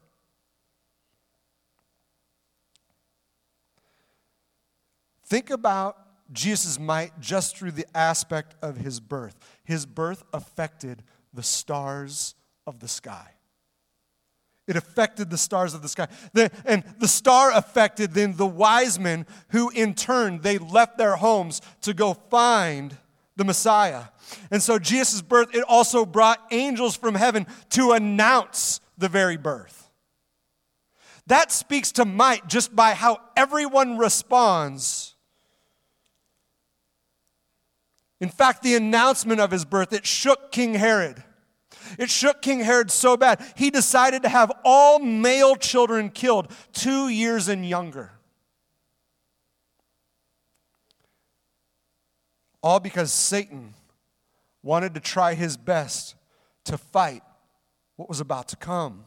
Think 5.28 5.50
about 5.50 5.98
Jesus' 6.32 6.80
might 6.80 7.20
just 7.20 7.58
through 7.58 7.72
the 7.72 7.86
aspect 7.96 8.56
of 8.62 8.78
his 8.78 9.00
birth. 9.00 9.38
His 9.64 9.86
birth 9.86 10.24
affected 10.34 11.04
the 11.34 11.44
stars 11.44 12.36
of 12.66 12.80
the 12.80 12.88
sky. 12.88 13.32
It 14.68 14.76
affected 14.76 15.30
the 15.30 15.38
stars 15.38 15.74
of 15.74 15.82
the 15.82 15.88
sky. 15.88 16.08
The, 16.34 16.52
and 16.66 16.84
the 17.00 17.08
star 17.08 17.54
affected 17.54 18.14
then 18.14 18.36
the 18.36 18.46
wise 18.46 19.00
men 19.00 19.26
who, 19.50 19.70
in 19.70 19.94
turn, 19.94 20.40
they 20.42 20.58
left 20.58 20.98
their 20.98 21.16
homes 21.16 21.62
to 21.82 21.94
go 21.94 22.14
find 22.14 22.98
the 23.38 23.46
Messiah. 23.46 24.06
And 24.52 24.62
so 24.62 24.80
Jesus' 24.80 25.22
birth, 25.22 25.56
it 25.56 25.64
also 25.68 26.06
brought 26.06 26.40
angels 26.52 26.96
from 26.96 27.16
heaven 27.16 27.48
to 27.72 27.92
announce 27.92 28.82
the 28.98 29.08
very 29.08 29.38
birth. 29.38 29.90
That 31.28 31.52
speaks 31.52 31.92
to 31.94 32.06
might 32.06 32.48
just 32.48 32.76
by 32.76 32.94
how 32.94 33.20
everyone 33.36 33.98
responds. 33.98 35.16
In 38.20 38.30
fact, 38.30 38.64
the 38.64 38.76
announcement 38.76 39.40
of 39.40 39.52
his 39.52 39.66
birth, 39.66 39.94
it 39.94 40.06
shook 40.06 40.52
King 40.52 40.74
Herod. 40.74 41.24
It 41.98 42.10
shook 42.10 42.42
King 42.42 42.60
Herod 42.60 42.92
so 42.92 43.16
bad, 43.16 43.42
he 43.56 43.70
decided 43.70 44.24
to 44.24 44.30
have 44.30 44.52
all 44.66 45.00
male 45.00 45.56
children 45.56 46.10
killed 46.10 46.52
two 46.74 47.08
years 47.10 47.48
and 47.48 47.68
younger. 47.68 48.12
All 52.62 52.80
because 52.80 53.14
Satan 53.14 53.76
wanted 54.64 54.96
to 54.96 55.00
try 55.00 55.34
his 55.34 55.56
best 55.56 56.16
to 56.66 56.78
fight 56.78 57.24
what 57.96 58.10
was 58.10 58.20
about 58.20 58.50
to 58.50 58.56
come. 58.56 59.06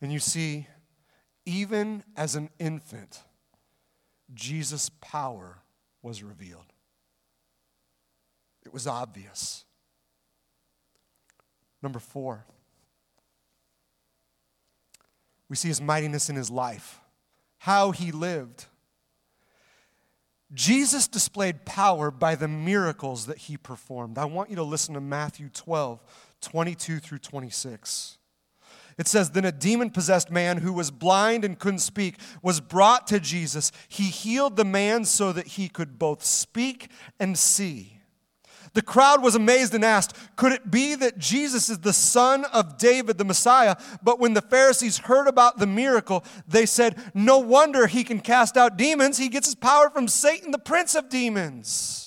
And 0.00 0.12
you 0.12 0.18
see, 0.18 0.66
even 1.44 2.04
as 2.16 2.36
an 2.36 2.48
infant, 2.58 3.22
Jesus' 4.32 4.90
power 5.00 5.58
was 6.02 6.22
revealed. 6.22 6.73
It 8.64 8.72
was 8.72 8.86
obvious. 8.86 9.64
Number 11.82 11.98
four, 11.98 12.46
we 15.48 15.56
see 15.56 15.68
his 15.68 15.80
mightiness 15.80 16.30
in 16.30 16.36
his 16.36 16.50
life, 16.50 17.00
how 17.58 17.90
he 17.90 18.10
lived. 18.10 18.66
Jesus 20.52 21.08
displayed 21.08 21.64
power 21.64 22.10
by 22.10 22.36
the 22.36 22.48
miracles 22.48 23.26
that 23.26 23.38
he 23.38 23.56
performed. 23.56 24.18
I 24.18 24.24
want 24.24 24.50
you 24.50 24.56
to 24.56 24.62
listen 24.62 24.94
to 24.94 25.00
Matthew 25.00 25.48
12, 25.48 26.00
22 26.40 27.00
through 27.00 27.18
26. 27.18 28.18
It 28.96 29.08
says, 29.08 29.30
Then 29.30 29.44
a 29.44 29.52
demon 29.52 29.90
possessed 29.90 30.30
man 30.30 30.58
who 30.58 30.72
was 30.72 30.90
blind 30.90 31.44
and 31.44 31.58
couldn't 31.58 31.80
speak 31.80 32.16
was 32.42 32.60
brought 32.60 33.06
to 33.08 33.18
Jesus. 33.18 33.72
He 33.88 34.04
healed 34.04 34.56
the 34.56 34.64
man 34.64 35.04
so 35.04 35.32
that 35.32 35.48
he 35.48 35.68
could 35.68 35.98
both 35.98 36.24
speak 36.24 36.90
and 37.18 37.36
see. 37.36 38.00
The 38.74 38.82
crowd 38.82 39.22
was 39.22 39.36
amazed 39.36 39.74
and 39.74 39.84
asked, 39.84 40.16
Could 40.36 40.52
it 40.52 40.70
be 40.70 40.96
that 40.96 41.16
Jesus 41.16 41.70
is 41.70 41.78
the 41.78 41.92
son 41.92 42.44
of 42.46 42.76
David, 42.76 43.18
the 43.18 43.24
Messiah? 43.24 43.76
But 44.02 44.18
when 44.18 44.34
the 44.34 44.42
Pharisees 44.42 44.98
heard 44.98 45.28
about 45.28 45.58
the 45.58 45.66
miracle, 45.66 46.24
they 46.46 46.66
said, 46.66 46.98
No 47.14 47.38
wonder 47.38 47.86
he 47.86 48.04
can 48.04 48.20
cast 48.20 48.56
out 48.56 48.76
demons. 48.76 49.16
He 49.16 49.28
gets 49.28 49.46
his 49.46 49.54
power 49.54 49.90
from 49.90 50.08
Satan, 50.08 50.50
the 50.50 50.58
prince 50.58 50.96
of 50.96 51.08
demons. 51.08 52.04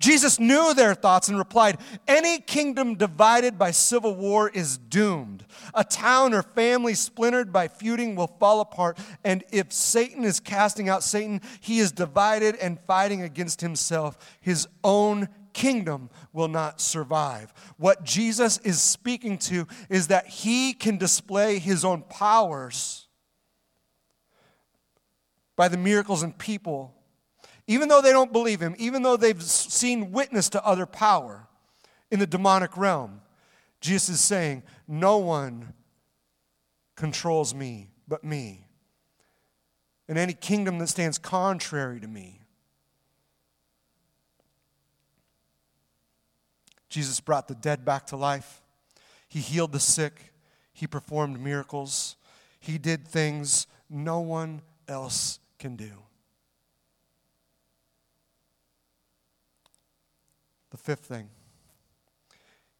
Jesus 0.00 0.40
knew 0.40 0.72
their 0.72 0.94
thoughts 0.94 1.28
and 1.28 1.36
replied, 1.36 1.76
Any 2.08 2.38
kingdom 2.38 2.94
divided 2.94 3.58
by 3.58 3.70
civil 3.70 4.14
war 4.14 4.48
is 4.48 4.78
doomed. 4.78 5.44
A 5.74 5.84
town 5.84 6.32
or 6.32 6.42
family 6.42 6.94
splintered 6.94 7.52
by 7.52 7.68
feuding 7.68 8.16
will 8.16 8.34
fall 8.40 8.62
apart. 8.62 8.98
And 9.24 9.44
if 9.52 9.74
Satan 9.74 10.24
is 10.24 10.40
casting 10.40 10.88
out 10.88 11.04
Satan, 11.04 11.42
he 11.60 11.80
is 11.80 11.92
divided 11.92 12.56
and 12.56 12.80
fighting 12.86 13.20
against 13.20 13.60
himself. 13.60 14.16
His 14.40 14.66
own 14.82 15.28
kingdom 15.52 16.10
will 16.32 16.48
not 16.48 16.80
survive. 16.80 17.52
What 17.76 18.04
Jesus 18.04 18.58
is 18.58 18.80
speaking 18.80 19.38
to 19.38 19.66
is 19.88 20.08
that 20.08 20.26
he 20.26 20.72
can 20.72 20.98
display 20.98 21.58
his 21.58 21.84
own 21.84 22.02
powers 22.02 23.08
by 25.56 25.68
the 25.68 25.76
miracles 25.76 26.22
and 26.22 26.36
people, 26.38 26.94
even 27.66 27.88
though 27.88 28.00
they 28.00 28.12
don't 28.12 28.32
believe 28.32 28.60
him, 28.60 28.74
even 28.78 29.02
though 29.02 29.16
they've 29.16 29.42
seen 29.42 30.12
witness 30.12 30.48
to 30.50 30.64
other 30.64 30.86
power 30.86 31.46
in 32.10 32.18
the 32.18 32.26
demonic 32.26 32.76
realm. 32.76 33.20
Jesus 33.80 34.08
is 34.08 34.20
saying, 34.20 34.62
No 34.88 35.18
one 35.18 35.74
controls 36.96 37.54
me 37.54 37.90
but 38.08 38.24
me. 38.24 38.66
And 40.08 40.18
any 40.18 40.32
kingdom 40.32 40.78
that 40.78 40.88
stands 40.88 41.18
contrary 41.18 42.00
to 42.00 42.08
me 42.08 42.39
Jesus 46.90 47.20
brought 47.20 47.48
the 47.48 47.54
dead 47.54 47.84
back 47.84 48.06
to 48.08 48.16
life. 48.16 48.60
He 49.28 49.38
healed 49.38 49.72
the 49.72 49.80
sick. 49.80 50.32
He 50.72 50.86
performed 50.86 51.40
miracles. 51.40 52.16
He 52.58 52.76
did 52.76 53.06
things 53.06 53.66
no 53.88 54.20
one 54.20 54.60
else 54.88 55.38
can 55.58 55.76
do. 55.76 55.90
The 60.70 60.76
fifth 60.76 61.06
thing, 61.06 61.28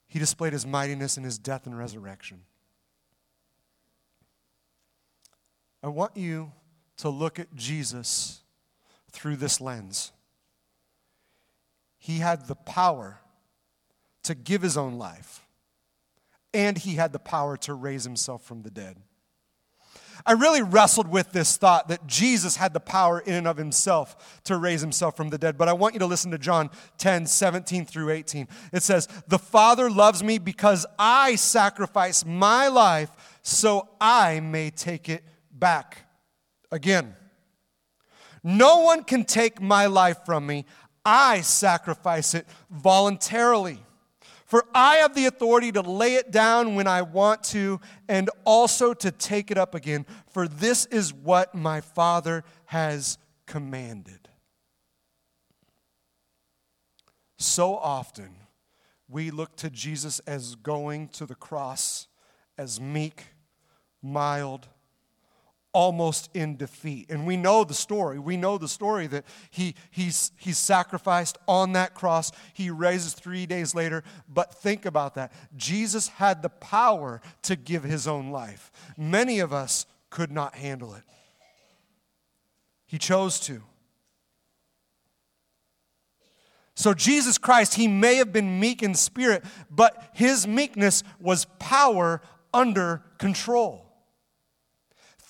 he 0.07 0.19
displayed 0.19 0.53
his 0.53 0.67
mightiness 0.67 1.17
in 1.17 1.25
his 1.25 1.39
death 1.39 1.67
and 1.67 1.77
resurrection. 1.77 2.43
I 5.83 5.89
want 5.89 6.17
you 6.17 6.53
to 6.99 7.09
look 7.09 7.39
at 7.39 7.55
Jesus 7.55 8.43
through 9.11 9.37
this 9.37 9.61
lens. 9.61 10.13
He 11.99 12.19
had 12.19 12.47
the 12.47 12.55
power 12.55 13.21
to 14.25 14.35
give 14.35 14.63
his 14.63 14.77
own 14.77 14.99
life, 14.99 15.47
and 16.53 16.79
he 16.79 16.95
had 16.95 17.13
the 17.13 17.19
power 17.19 17.57
to 17.59 17.75
raise 17.75 18.05
himself 18.05 18.45
from 18.45 18.63
the 18.63 18.71
dead. 18.71 18.97
I 20.27 20.33
really 20.33 20.63
wrestled 20.63 21.09
with 21.09 21.33
this 21.33 21.57
thought 21.57 21.89
that 21.89 22.07
Jesus 22.07 22.57
had 22.57 22.73
the 22.73 22.81
power 22.81 23.21
in 23.21 23.35
and 23.35 23.49
of 23.49 23.57
himself 23.57 24.41
to 24.45 24.57
raise 24.57 24.81
himself 24.81 25.17
from 25.17 25.31
the 25.31 25.39
dead. 25.39 25.57
But 25.57 25.69
I 25.69 25.73
want 25.73 25.95
you 25.95 26.01
to 26.01 26.07
listen 26.07 26.31
to 26.33 26.39
John 26.39 26.71
10, 26.99 27.27
17 27.27 27.87
through 27.87 28.11
18. 28.11 28.49
It 28.73 28.83
says, 28.83 29.09
The 29.29 29.39
Father 29.39 29.91
loves 29.91 30.23
me 30.23 30.39
because 30.39 30.85
I 30.99 31.37
sacrifice 31.37 32.25
my 32.25 32.69
life 32.69 33.11
so 33.43 33.89
I 34.01 34.41
may 34.41 34.71
take 34.71 35.09
it 35.09 35.25
back 35.51 36.07
again. 36.71 37.17
No 38.43 38.81
one 38.81 39.05
can 39.05 39.25
take 39.25 39.61
my 39.61 39.87
life 39.87 40.19
from 40.25 40.47
me. 40.47 40.65
I 41.05 41.41
sacrifice 41.41 42.35
it 42.35 42.47
voluntarily. 42.71 43.79
For 44.51 44.67
I 44.75 44.97
have 44.97 45.15
the 45.15 45.27
authority 45.27 45.71
to 45.71 45.81
lay 45.81 46.17
it 46.17 46.33
down 46.33 46.75
when 46.75 46.89
I 46.89 47.03
want 47.03 47.45
to, 47.45 47.81
and 48.09 48.29
also 48.45 48.93
to 48.95 49.13
take 49.13 49.53
it 49.53 49.57
up 49.57 49.77
again. 49.77 50.05
For 50.29 50.49
this 50.49 50.87
is 50.87 51.15
what 51.15 51.55
my 51.55 51.81
Father 51.81 52.43
has 52.65 53.17
commanded. 53.47 54.29
So 57.39 57.77
often, 57.77 58.35
we 59.09 59.31
look 59.31 59.55
to 59.59 59.71
Jesus 59.71 60.19
as 60.27 60.57
going 60.57 61.11
to 61.11 61.27
the 61.27 61.37
cross 61.37 62.09
as 62.59 62.81
meek, 62.81 63.27
mild, 64.03 64.67
almost 65.73 66.31
in 66.35 66.57
defeat. 66.57 67.11
And 67.11 67.27
we 67.27 67.37
know 67.37 67.65
the 67.65 67.75
story. 67.75 68.19
We 68.19 68.37
know 68.37 68.59
the 68.59 68.69
story 68.69 69.07
that 69.09 69.25
he, 69.51 69.75
he's, 69.91 70.33
he's 70.37 70.59
sacrificed 70.59 71.39
on 71.47 71.73
that 71.73 71.95
cross. 71.95 72.33
He 72.55 72.71
raises 72.71 73.15
three 73.15 73.47
days 73.47 73.75
later. 73.75 74.03
But 74.29 74.55
think 74.55 74.85
about 74.85 75.15
that. 75.15 75.33
Jesus 75.57 76.09
had 76.09 76.43
the 76.43 76.49
power 76.49 77.21
to 77.43 77.57
give 77.57 77.85
his 77.85 78.09
own 78.09 78.31
life. 78.31 78.73
Many 78.97 79.39
of 79.39 79.53
us 79.53 79.87
could 80.11 80.33
not 80.33 80.57
handle 80.57 80.95
it. 80.95 81.05
He 82.87 82.99
chose 82.99 83.39
to. 83.41 83.63
So, 86.75 86.95
Jesus 86.95 87.37
Christ, 87.37 87.75
he 87.75 87.87
may 87.87 88.17
have 88.17 88.33
been 88.33 88.59
meek 88.59 88.83
in 88.83 88.95
spirit, 88.95 89.45
but 89.71 90.11
his 90.15 90.47
meekness 90.47 91.03
was 91.21 91.45
power 91.59 92.23
under 92.55 93.03
control. 93.19 93.90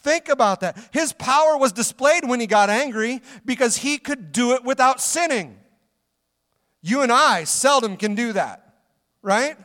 Think 0.03 0.29
about 0.29 0.61
that. 0.61 0.79
His 0.93 1.13
power 1.13 1.59
was 1.59 1.73
displayed 1.73 2.27
when 2.27 2.41
he 2.41 2.47
got 2.47 2.71
angry 2.71 3.21
because 3.45 3.77
he 3.77 3.99
could 3.99 4.33
do 4.33 4.53
it 4.53 4.65
without 4.65 5.01
sinning. 5.01 5.59
You 6.81 7.03
and 7.03 7.13
I 7.13 7.45
seldom 7.45 7.97
can 7.99 8.15
do 8.15 8.33
that, 8.33 8.75
right? 9.21 9.57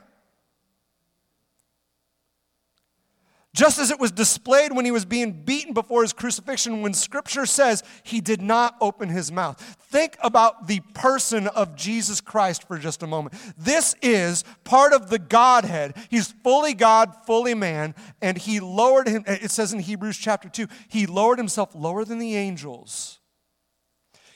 Just 3.55 3.79
as 3.79 3.89
it 3.89 3.99
was 3.99 4.11
displayed 4.11 4.73
when 4.73 4.83
he 4.83 4.91
was 4.91 5.05
being 5.05 5.31
beaten 5.31 5.73
before 5.73 6.01
his 6.01 6.11
crucifixion, 6.11 6.81
when 6.81 6.93
scripture 6.93 7.45
says 7.45 7.83
he 8.03 8.19
did 8.19 8.41
not 8.41 8.75
open 8.81 9.07
his 9.07 9.31
mouth. 9.31 9.59
Think 9.89 10.17
about 10.21 10.67
the 10.67 10.81
person 10.93 11.47
of 11.47 11.75
Jesus 11.75 12.19
Christ 12.19 12.67
for 12.67 12.77
just 12.77 13.01
a 13.01 13.07
moment. 13.07 13.33
This 13.57 13.95
is 14.01 14.43
part 14.65 14.91
of 14.91 15.09
the 15.09 15.19
Godhead. 15.19 15.95
He's 16.09 16.33
fully 16.43 16.73
God, 16.73 17.15
fully 17.25 17.53
man, 17.53 17.95
and 18.21 18.37
he 18.37 18.59
lowered 18.59 19.07
him. 19.07 19.23
It 19.25 19.51
says 19.51 19.71
in 19.71 19.79
Hebrews 19.79 20.17
chapter 20.17 20.49
2, 20.49 20.67
he 20.89 21.05
lowered 21.05 21.37
himself 21.37 21.73
lower 21.73 22.03
than 22.03 22.19
the 22.19 22.35
angels, 22.35 23.19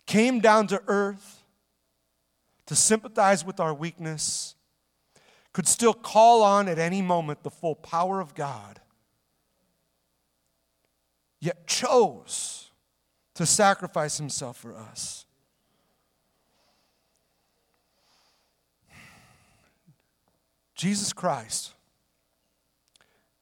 came 0.05 0.39
down 0.39 0.67
to 0.67 0.81
earth 0.87 1.43
to 2.67 2.75
sympathize 2.75 3.43
with 3.43 3.59
our 3.59 3.73
weakness 3.73 4.55
could 5.51 5.67
still 5.67 5.93
call 5.93 6.43
on 6.43 6.67
at 6.69 6.79
any 6.79 7.01
moment 7.01 7.43
the 7.43 7.49
full 7.49 7.75
power 7.75 8.21
of 8.21 8.35
God, 8.35 8.79
yet 11.39 11.67
chose 11.67 12.71
to 13.35 13.45
sacrifice 13.45 14.17
himself 14.17 14.57
for 14.57 14.75
us. 14.75 15.25
Jesus 20.75 21.11
Christ 21.11 21.73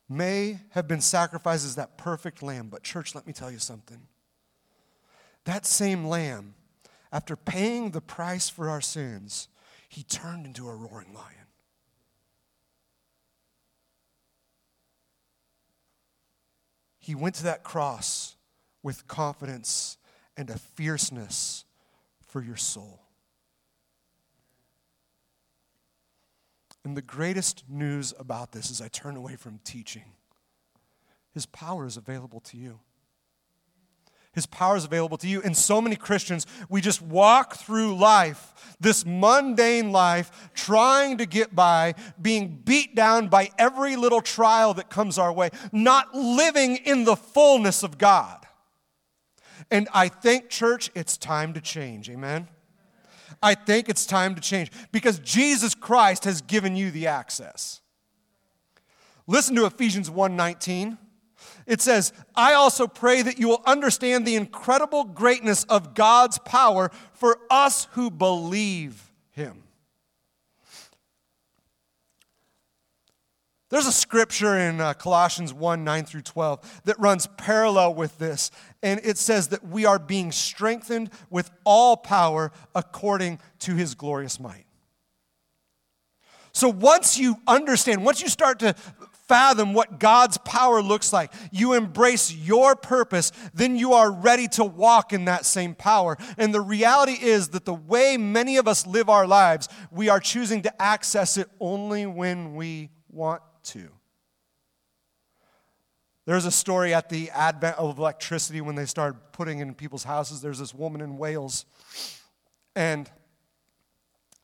may 0.09 0.59
have 0.71 0.87
been 0.87 1.01
sacrificed 1.01 1.65
as 1.65 1.75
that 1.75 1.97
perfect 1.97 2.41
lamb, 2.41 2.69
but, 2.69 2.83
church, 2.83 3.13
let 3.13 3.27
me 3.27 3.33
tell 3.33 3.51
you 3.51 3.59
something. 3.59 4.01
That 5.45 5.65
same 5.65 6.05
lamb, 6.05 6.55
after 7.11 7.35
paying 7.35 7.91
the 7.91 8.01
price 8.01 8.49
for 8.49 8.69
our 8.69 8.81
sins, 8.81 9.49
he 9.87 10.03
turned 10.03 10.45
into 10.45 10.67
a 10.67 10.75
roaring 10.75 11.13
lion. 11.13 11.47
He 17.07 17.15
went 17.15 17.35
to 17.35 17.43
that 17.43 17.63
cross 17.63 18.35
with 18.83 19.07
confidence 19.07 19.97
and 20.35 20.49
a 20.49 20.57
fierceness 20.57 21.63
for 22.19 22.43
your 22.43 22.57
soul. 22.57 22.99
And 26.83 26.97
the 26.97 27.01
greatest 27.01 27.63
news 27.69 28.13
about 28.19 28.51
this 28.51 28.69
as 28.69 28.81
I 28.81 28.89
turn 28.89 29.15
away 29.15 29.37
from 29.37 29.61
teaching, 29.63 30.03
his 31.33 31.45
power 31.45 31.85
is 31.85 31.95
available 31.95 32.41
to 32.41 32.57
you. 32.57 32.81
His 34.37 34.45
power 34.45 34.77
is 34.77 34.85
available 34.85 35.17
to 35.17 35.27
you. 35.27 35.41
And 35.41 35.57
so 35.57 35.81
many 35.81 35.95
Christians, 35.95 36.45
we 36.69 36.79
just 36.79 37.01
walk 37.01 37.55
through 37.55 37.97
life, 37.97 38.53
this 38.79 39.03
mundane 39.03 39.91
life, 39.91 40.51
trying 40.53 41.17
to 41.17 41.25
get 41.25 41.55
by, 41.55 41.95
being 42.21 42.61
beat 42.63 42.93
down 42.93 43.29
by 43.29 43.49
every 43.57 43.95
little 43.95 44.21
trial 44.21 44.75
that 44.75 44.91
comes 44.91 45.17
our 45.17 45.33
way, 45.33 45.49
not 45.71 46.13
living 46.13 46.75
in 46.75 47.03
the 47.03 47.15
fullness 47.15 47.81
of 47.81 47.97
God. 47.97 48.45
And 49.71 49.89
I 49.91 50.07
think, 50.07 50.49
church, 50.49 50.91
it's 50.93 51.17
time 51.17 51.53
to 51.53 51.59
change. 51.59 52.07
Amen? 52.07 52.47
I 53.41 53.55
think 53.55 53.89
it's 53.89 54.05
time 54.05 54.35
to 54.35 54.41
change 54.41 54.69
because 54.91 55.17
Jesus 55.17 55.73
Christ 55.73 56.25
has 56.25 56.41
given 56.41 56.75
you 56.75 56.91
the 56.91 57.07
access. 57.07 57.81
Listen 59.25 59.55
to 59.55 59.65
Ephesians 59.65 60.11
1:19. 60.11 60.99
It 61.65 61.81
says, 61.81 62.13
"I 62.35 62.53
also 62.53 62.87
pray 62.87 63.21
that 63.21 63.39
you 63.39 63.47
will 63.47 63.63
understand 63.65 64.25
the 64.25 64.35
incredible 64.35 65.03
greatness 65.03 65.63
of 65.65 65.93
God's 65.93 66.37
power 66.39 66.91
for 67.13 67.39
us 67.49 67.87
who 67.91 68.09
believe 68.09 69.11
him." 69.31 69.67
There's 73.69 73.87
a 73.87 73.91
scripture 73.91 74.57
in 74.57 74.79
uh, 74.79 74.93
Colossians 74.93 75.53
1 75.53 75.83
9 75.83 76.05
through 76.05 76.21
12 76.21 76.81
that 76.85 76.97
runs 76.99 77.27
parallel 77.37 77.95
with 77.95 78.17
this. 78.17 78.49
And 78.81 79.01
it 79.03 79.17
says 79.17 79.49
that 79.49 79.67
we 79.67 79.85
are 79.85 79.99
being 79.99 80.31
strengthened 80.31 81.09
with 81.29 81.51
all 81.65 81.97
power 81.97 82.51
according 82.73 83.39
to 83.59 83.75
his 83.75 83.93
glorious 83.93 84.39
might. 84.39 84.65
So 86.53 86.69
once 86.69 87.19
you 87.19 87.35
understand, 87.45 88.05
once 88.05 88.21
you 88.21 88.29
start 88.29 88.59
to 88.59 88.73
fathom 89.27 89.73
what 89.73 89.99
God's 89.99 90.37
power 90.39 90.81
looks 90.81 91.11
like, 91.11 91.31
you 91.51 91.73
embrace 91.73 92.33
your 92.33 92.75
purpose, 92.75 93.31
then 93.53 93.75
you 93.75 93.93
are 93.93 94.11
ready 94.11 94.47
to 94.49 94.63
walk 94.63 95.13
in 95.13 95.25
that 95.25 95.45
same 95.45 95.75
power. 95.75 96.17
And 96.37 96.53
the 96.53 96.61
reality 96.61 97.17
is 97.19 97.49
that 97.49 97.65
the 97.65 97.73
way 97.73 98.17
many 98.17 98.57
of 98.57 98.67
us 98.67 98.87
live 98.87 99.09
our 99.09 99.27
lives, 99.27 99.69
we 99.91 100.09
are 100.09 100.19
choosing 100.19 100.61
to 100.63 100.81
access 100.81 101.37
it 101.37 101.49
only 101.59 102.05
when 102.05 102.55
we 102.55 102.89
want 103.09 103.41
to. 103.63 103.89
There's 106.25 106.45
a 106.45 106.51
story 106.51 106.93
at 106.93 107.07
the 107.07 107.29
advent 107.29 107.77
of 107.77 107.97
electricity 107.97 108.59
when 108.59 108.75
they 108.75 108.85
started 108.85 109.17
putting 109.31 109.59
in 109.59 109.73
people's 109.73 110.03
houses. 110.03 110.41
There's 110.41 110.59
this 110.59 110.73
woman 110.73 110.99
in 110.99 111.17
Wales, 111.17 111.65
and 112.75 113.09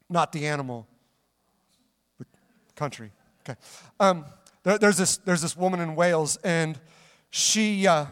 not 0.10 0.32
the 0.32 0.48
animal, 0.48 0.88
the 2.20 2.26
country. 2.76 3.12
Okay. 3.42 3.60
Um, 4.00 4.24
there, 4.64 4.78
there's, 4.78 4.98
this, 4.98 5.18
there's 5.18 5.42
this 5.42 5.56
woman 5.56 5.80
in 5.80 5.96
Wales, 5.96 6.38
and 6.44 6.80
she 7.30 7.88
uh, 7.88 8.06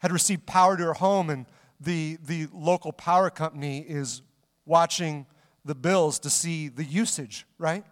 had 0.00 0.12
received 0.12 0.46
power 0.46 0.76
to 0.76 0.84
her 0.84 0.94
home, 0.94 1.30
and 1.30 1.46
the, 1.80 2.18
the 2.24 2.48
local 2.52 2.92
power 2.92 3.30
company 3.30 3.80
is 3.80 4.22
watching 4.66 5.26
the 5.64 5.74
bills 5.74 6.18
to 6.20 6.30
see 6.30 6.68
the 6.68 6.84
usage, 6.84 7.46
right? 7.58 7.84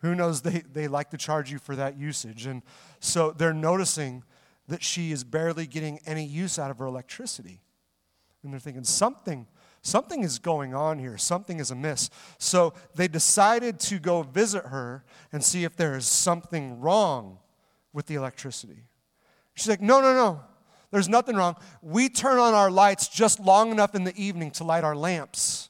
Who 0.00 0.14
knows, 0.14 0.40
they, 0.42 0.62
they 0.72 0.88
like 0.88 1.10
to 1.10 1.16
charge 1.16 1.50
you 1.52 1.58
for 1.58 1.76
that 1.76 1.98
usage. 1.98 2.46
And 2.46 2.62
so 3.00 3.32
they're 3.32 3.52
noticing 3.52 4.24
that 4.68 4.82
she 4.82 5.12
is 5.12 5.24
barely 5.24 5.66
getting 5.66 6.00
any 6.06 6.24
use 6.24 6.58
out 6.58 6.70
of 6.70 6.78
her 6.78 6.86
electricity. 6.86 7.60
And 8.42 8.52
they're 8.52 8.60
thinking, 8.60 8.84
something, 8.84 9.46
something 9.82 10.22
is 10.22 10.38
going 10.38 10.74
on 10.74 10.98
here, 10.98 11.16
something 11.16 11.60
is 11.60 11.70
amiss. 11.70 12.10
So 12.38 12.74
they 12.94 13.08
decided 13.08 13.80
to 13.80 13.98
go 13.98 14.22
visit 14.22 14.66
her 14.66 15.04
and 15.32 15.42
see 15.42 15.64
if 15.64 15.76
there 15.76 15.96
is 15.96 16.06
something 16.06 16.80
wrong 16.80 17.38
with 17.92 18.06
the 18.06 18.14
electricity. 18.14 18.84
She's 19.54 19.68
like, 19.68 19.80
no, 19.80 20.00
no, 20.00 20.14
no. 20.14 20.40
There's 20.90 21.08
nothing 21.08 21.36
wrong. 21.36 21.56
We 21.82 22.08
turn 22.08 22.38
on 22.38 22.54
our 22.54 22.70
lights 22.70 23.08
just 23.08 23.38
long 23.38 23.70
enough 23.70 23.94
in 23.94 24.04
the 24.04 24.16
evening 24.16 24.50
to 24.52 24.64
light 24.64 24.82
our 24.82 24.96
lamps, 24.96 25.68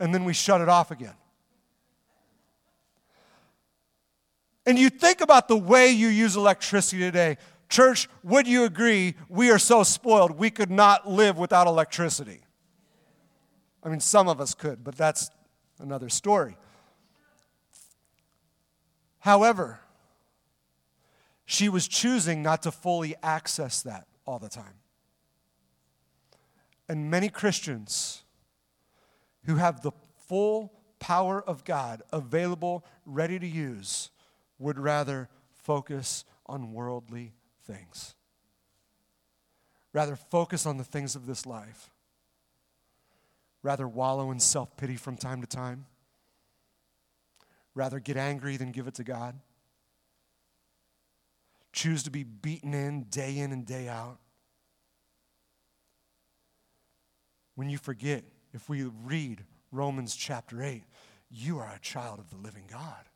and 0.00 0.12
then 0.12 0.24
we 0.24 0.32
shut 0.32 0.60
it 0.60 0.68
off 0.68 0.90
again. 0.90 1.14
And 4.66 4.76
you 4.78 4.90
think 4.90 5.20
about 5.20 5.46
the 5.46 5.56
way 5.56 5.90
you 5.90 6.08
use 6.08 6.34
electricity 6.34 6.98
today. 6.98 7.38
Church, 7.68 8.08
would 8.24 8.48
you 8.48 8.64
agree 8.64 9.14
we 9.28 9.50
are 9.50 9.60
so 9.60 9.84
spoiled 9.84 10.32
we 10.32 10.50
could 10.50 10.70
not 10.70 11.08
live 11.08 11.38
without 11.38 11.68
electricity? 11.68 12.40
I 13.86 13.88
mean, 13.88 14.00
some 14.00 14.26
of 14.26 14.40
us 14.40 14.52
could, 14.52 14.82
but 14.82 14.96
that's 14.96 15.30
another 15.78 16.08
story. 16.08 16.56
However, 19.20 19.78
she 21.44 21.68
was 21.68 21.86
choosing 21.86 22.42
not 22.42 22.64
to 22.64 22.72
fully 22.72 23.14
access 23.22 23.82
that 23.82 24.08
all 24.26 24.40
the 24.40 24.48
time. 24.48 24.74
And 26.88 27.12
many 27.12 27.28
Christians 27.28 28.24
who 29.44 29.54
have 29.54 29.82
the 29.82 29.92
full 30.26 30.72
power 30.98 31.40
of 31.40 31.64
God 31.64 32.02
available, 32.12 32.84
ready 33.04 33.38
to 33.38 33.46
use, 33.46 34.10
would 34.58 34.80
rather 34.80 35.28
focus 35.52 36.24
on 36.46 36.72
worldly 36.72 37.34
things, 37.64 38.16
rather 39.92 40.16
focus 40.16 40.66
on 40.66 40.76
the 40.76 40.84
things 40.84 41.14
of 41.14 41.26
this 41.26 41.46
life, 41.46 41.92
rather 43.66 43.88
wallow 43.88 44.30
in 44.30 44.38
self 44.38 44.76
pity 44.76 44.94
from 44.94 45.16
time 45.16 45.40
to 45.40 45.46
time, 45.46 45.86
rather 47.74 47.98
get 47.98 48.16
angry 48.16 48.56
than 48.56 48.70
give 48.70 48.86
it 48.86 48.94
to 48.94 49.02
God, 49.02 49.34
choose 51.72 52.04
to 52.04 52.10
be 52.10 52.22
beaten 52.22 52.72
in 52.74 53.02
day 53.10 53.36
in 53.38 53.50
and 53.50 53.66
day 53.66 53.88
out. 53.88 54.18
When 57.56 57.68
you 57.68 57.76
forget, 57.76 58.22
if 58.54 58.68
we 58.68 58.84
read 58.84 59.42
Romans 59.72 60.14
chapter 60.14 60.62
8, 60.62 60.84
you 61.28 61.58
are 61.58 61.72
a 61.74 61.80
child 61.80 62.20
of 62.20 62.30
the 62.30 62.36
living 62.36 62.68
God. 62.70 63.08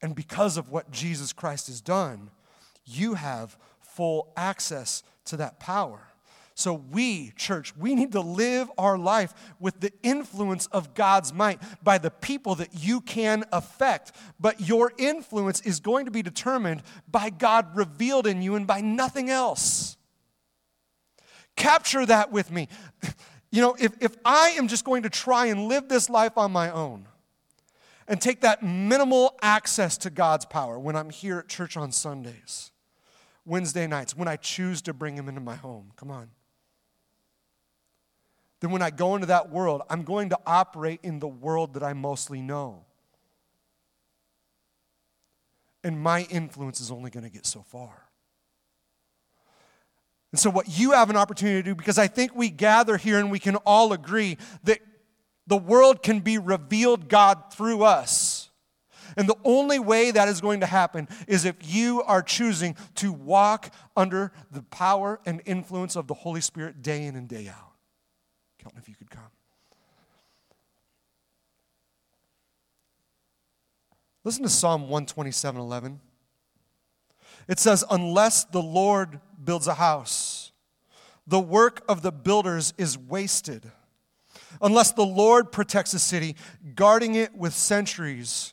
And 0.00 0.14
because 0.14 0.56
of 0.56 0.70
what 0.70 0.90
Jesus 0.90 1.34
Christ 1.34 1.66
has 1.66 1.82
done, 1.82 2.30
you 2.86 3.12
have 3.12 3.58
full 3.78 4.32
access 4.38 5.02
to 5.26 5.36
that 5.36 5.60
power. 5.60 6.09
So, 6.60 6.74
we, 6.74 7.32
church, 7.36 7.74
we 7.76 7.94
need 7.94 8.12
to 8.12 8.20
live 8.20 8.70
our 8.76 8.98
life 8.98 9.34
with 9.58 9.80
the 9.80 9.92
influence 10.02 10.66
of 10.66 10.94
God's 10.94 11.32
might 11.32 11.60
by 11.82 11.98
the 11.98 12.10
people 12.10 12.54
that 12.56 12.74
you 12.74 13.00
can 13.00 13.44
affect. 13.52 14.12
But 14.38 14.60
your 14.60 14.92
influence 14.98 15.60
is 15.62 15.80
going 15.80 16.04
to 16.04 16.10
be 16.10 16.22
determined 16.22 16.82
by 17.10 17.30
God 17.30 17.76
revealed 17.76 18.26
in 18.26 18.42
you 18.42 18.54
and 18.56 18.66
by 18.66 18.80
nothing 18.80 19.30
else. 19.30 19.96
Capture 21.56 22.04
that 22.06 22.30
with 22.30 22.50
me. 22.50 22.68
You 23.52 23.60
know, 23.60 23.74
if, 23.80 23.94
if 24.00 24.16
I 24.24 24.50
am 24.50 24.68
just 24.68 24.84
going 24.84 25.02
to 25.02 25.10
try 25.10 25.46
and 25.46 25.66
live 25.66 25.88
this 25.88 26.08
life 26.08 26.38
on 26.38 26.52
my 26.52 26.70
own, 26.70 27.08
and 28.10 28.20
take 28.20 28.40
that 28.40 28.62
minimal 28.62 29.38
access 29.40 29.96
to 29.98 30.10
God's 30.10 30.44
power 30.44 30.78
when 30.78 30.96
I'm 30.96 31.10
here 31.10 31.38
at 31.38 31.48
church 31.48 31.76
on 31.76 31.92
Sundays, 31.92 32.72
Wednesday 33.44 33.86
nights, 33.86 34.16
when 34.16 34.26
I 34.26 34.36
choose 34.36 34.82
to 34.82 34.92
bring 34.92 35.16
Him 35.16 35.28
into 35.28 35.40
my 35.40 35.54
home. 35.54 35.92
Come 35.96 36.10
on. 36.10 36.30
Then 38.60 38.70
when 38.70 38.82
I 38.82 38.90
go 38.90 39.14
into 39.14 39.26
that 39.26 39.50
world, 39.50 39.82
I'm 39.88 40.02
going 40.02 40.28
to 40.30 40.38
operate 40.46 41.00
in 41.02 41.18
the 41.18 41.28
world 41.28 41.74
that 41.74 41.82
I 41.82 41.94
mostly 41.94 42.40
know. 42.40 42.84
And 45.82 45.98
my 46.00 46.26
influence 46.30 46.80
is 46.80 46.90
only 46.90 47.10
going 47.10 47.24
to 47.24 47.30
get 47.30 47.46
so 47.46 47.62
far. 47.62 48.08
And 50.32 50.38
so, 50.38 50.50
what 50.50 50.78
you 50.78 50.92
have 50.92 51.10
an 51.10 51.16
opportunity 51.16 51.62
to 51.62 51.62
do, 51.70 51.74
because 51.74 51.98
I 51.98 52.06
think 52.06 52.36
we 52.36 52.50
gather 52.50 52.96
here 52.96 53.18
and 53.18 53.30
we 53.30 53.38
can 53.38 53.56
all 53.56 53.92
agree 53.92 54.36
that 54.64 54.78
The 55.50 55.56
world 55.56 56.04
can 56.04 56.20
be 56.20 56.38
revealed 56.38 57.08
God 57.08 57.52
through 57.52 57.82
us. 57.82 58.50
And 59.16 59.28
the 59.28 59.36
only 59.44 59.80
way 59.80 60.12
that 60.12 60.28
is 60.28 60.40
going 60.40 60.60
to 60.60 60.66
happen 60.66 61.08
is 61.26 61.44
if 61.44 61.56
you 61.62 62.02
are 62.02 62.22
choosing 62.22 62.76
to 62.94 63.12
walk 63.12 63.74
under 63.96 64.30
the 64.52 64.62
power 64.62 65.18
and 65.26 65.42
influence 65.46 65.96
of 65.96 66.06
the 66.06 66.14
Holy 66.14 66.40
Spirit 66.40 66.82
day 66.82 67.04
in 67.04 67.16
and 67.16 67.28
day 67.28 67.48
out. 67.48 67.69
Kelton, 68.60 68.78
if 68.78 68.88
you 68.88 68.94
could 68.94 69.10
come. 69.10 69.30
Listen 74.22 74.42
to 74.42 74.50
Psalm 74.50 74.82
127 74.82 75.60
11. 75.60 76.00
It 77.48 77.58
says, 77.58 77.84
Unless 77.90 78.44
the 78.44 78.62
Lord 78.62 79.20
builds 79.42 79.66
a 79.66 79.74
house, 79.74 80.52
the 81.26 81.40
work 81.40 81.82
of 81.88 82.02
the 82.02 82.12
builders 82.12 82.74
is 82.76 82.98
wasted. 82.98 83.70
Unless 84.60 84.92
the 84.92 85.06
Lord 85.06 85.52
protects 85.52 85.94
a 85.94 85.98
city, 85.98 86.36
guarding 86.74 87.14
it 87.14 87.34
with 87.34 87.54
sentries 87.54 88.52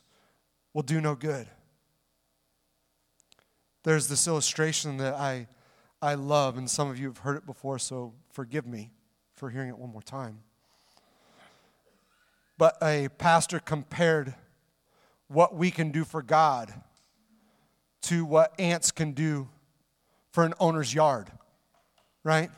will 0.72 0.82
do 0.82 1.00
no 1.00 1.14
good. 1.14 1.46
There's 3.84 4.08
this 4.08 4.26
illustration 4.26 4.96
that 4.98 5.14
I, 5.14 5.48
I 6.00 6.14
love, 6.14 6.56
and 6.56 6.70
some 6.70 6.88
of 6.88 6.98
you 6.98 7.08
have 7.08 7.18
heard 7.18 7.36
it 7.36 7.46
before, 7.46 7.78
so 7.78 8.14
forgive 8.32 8.66
me 8.66 8.90
for 9.38 9.50
hearing 9.50 9.68
it 9.68 9.78
one 9.78 9.90
more 9.90 10.02
time. 10.02 10.40
But 12.58 12.76
a 12.82 13.08
pastor 13.18 13.60
compared 13.60 14.34
what 15.28 15.54
we 15.54 15.70
can 15.70 15.92
do 15.92 16.04
for 16.04 16.22
God 16.22 16.74
to 18.02 18.24
what 18.24 18.52
ants 18.58 18.90
can 18.90 19.12
do 19.12 19.48
for 20.32 20.44
an 20.44 20.54
owner's 20.58 20.92
yard, 20.92 21.30
right? 22.24 22.50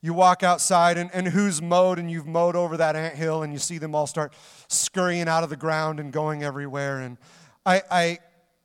You 0.00 0.14
walk 0.14 0.42
outside 0.42 0.96
and, 0.96 1.10
and 1.12 1.28
who's 1.28 1.60
mowed 1.60 1.98
and 1.98 2.10
you've 2.10 2.26
mowed 2.26 2.56
over 2.56 2.76
that 2.78 2.96
ant 2.96 3.16
hill 3.16 3.42
and 3.42 3.52
you 3.52 3.58
see 3.58 3.76
them 3.76 3.94
all 3.94 4.06
start 4.06 4.32
scurrying 4.68 5.28
out 5.28 5.44
of 5.44 5.50
the 5.50 5.56
ground 5.56 6.00
and 6.00 6.12
going 6.12 6.42
everywhere. 6.42 7.00
And 7.00 7.18
I, 7.66 7.82
I 7.90 8.18